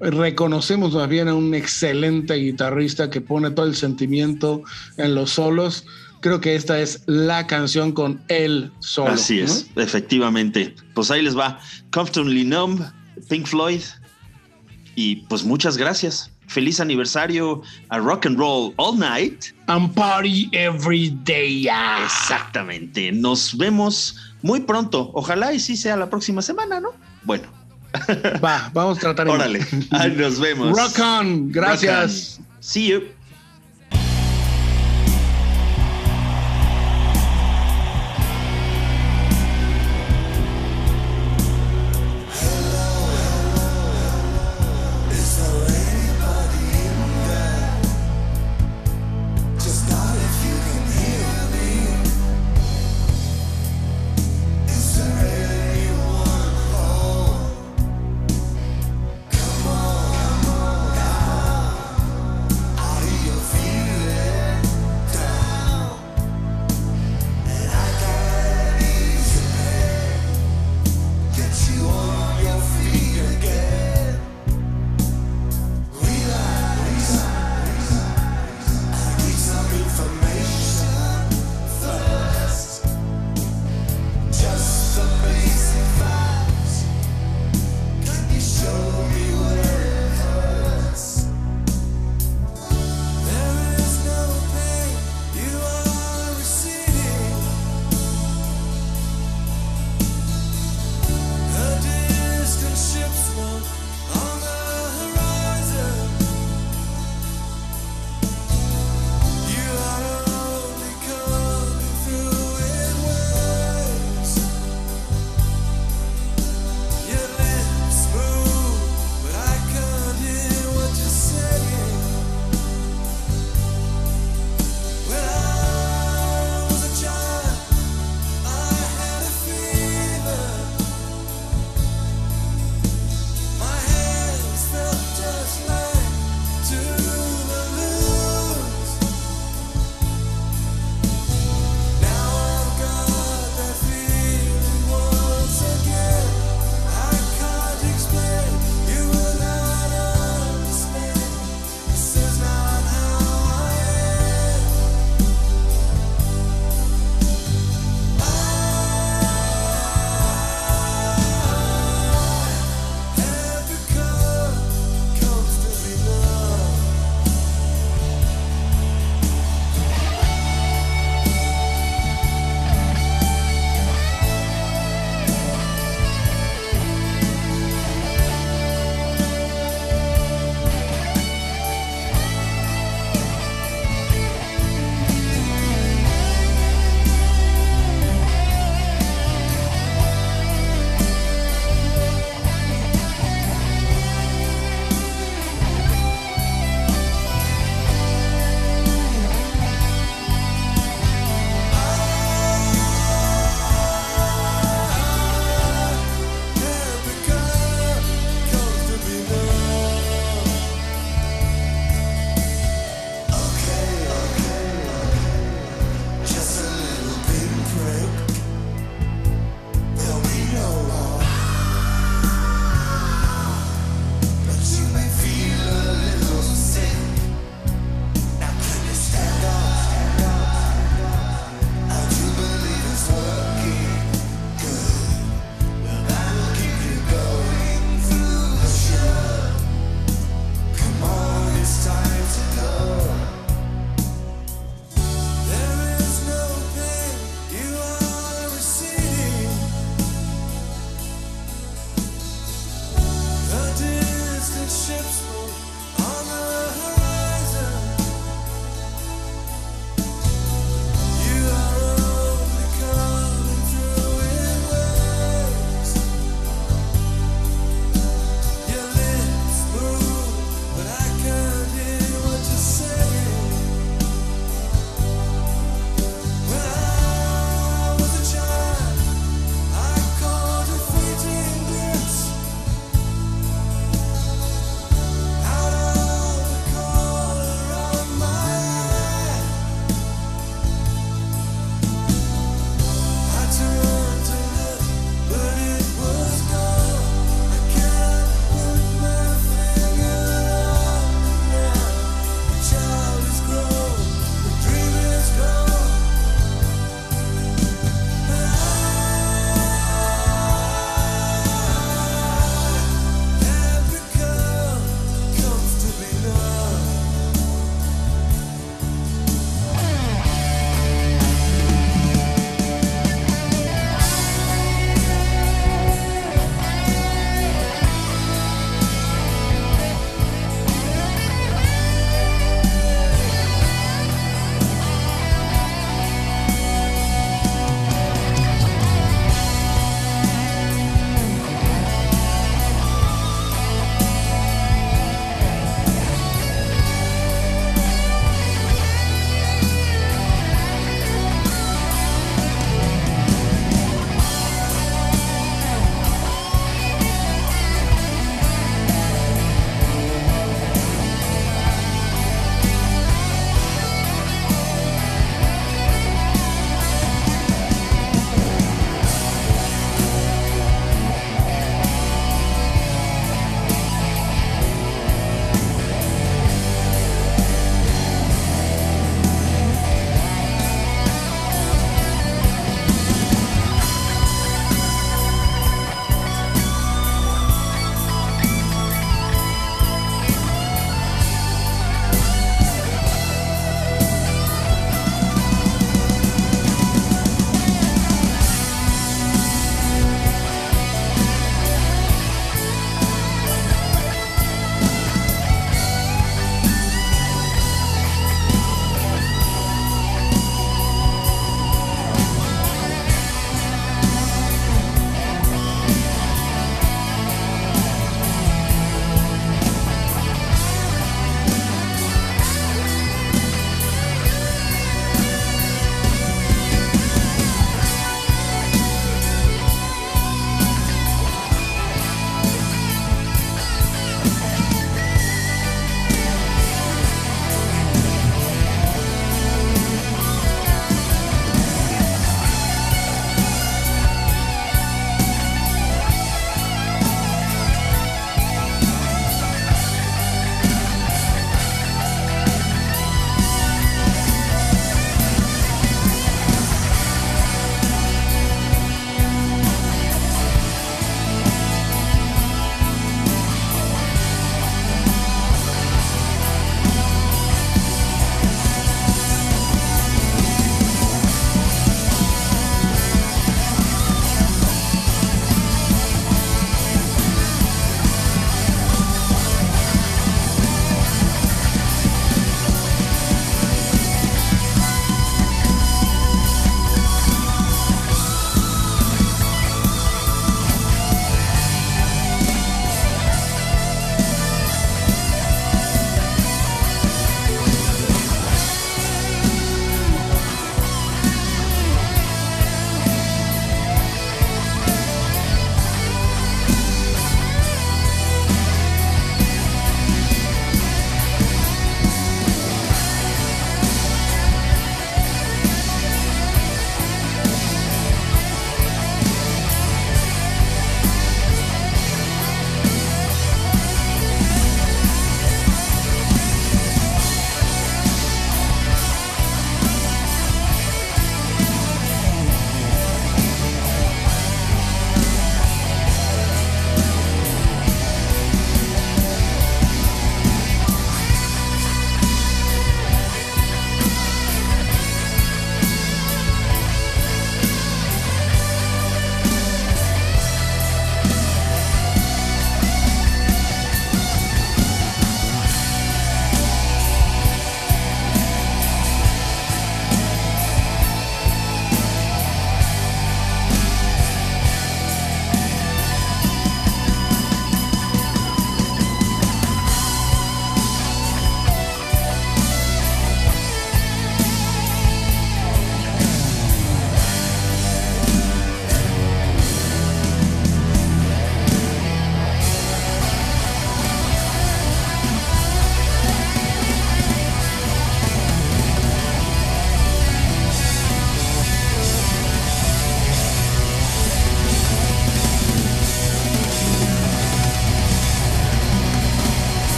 [0.00, 4.62] reconocemos más bien a un excelente guitarrista que pone todo el sentimiento
[4.98, 5.86] en los solos.
[6.20, 9.12] Creo que esta es la canción con el solo.
[9.12, 10.74] Así es, efectivamente.
[10.92, 11.58] Pues ahí les va.
[11.90, 12.82] Comfortably Numb,
[13.30, 13.82] Pink Floyd.
[14.94, 16.31] Y pues muchas gracias.
[16.46, 19.46] Feliz aniversario a Rock and Roll All Night.
[19.68, 21.66] And Party Every Day.
[22.04, 23.12] Exactamente.
[23.12, 25.10] Nos vemos muy pronto.
[25.14, 26.90] Ojalá y sí sea la próxima semana, ¿no?
[27.24, 27.44] Bueno.
[28.44, 29.28] Va, vamos a tratar.
[29.28, 29.66] Órale.
[29.90, 30.76] Ahí nos vemos.
[30.76, 31.50] Rock on.
[31.52, 32.40] Gracias.
[32.60, 33.02] See you.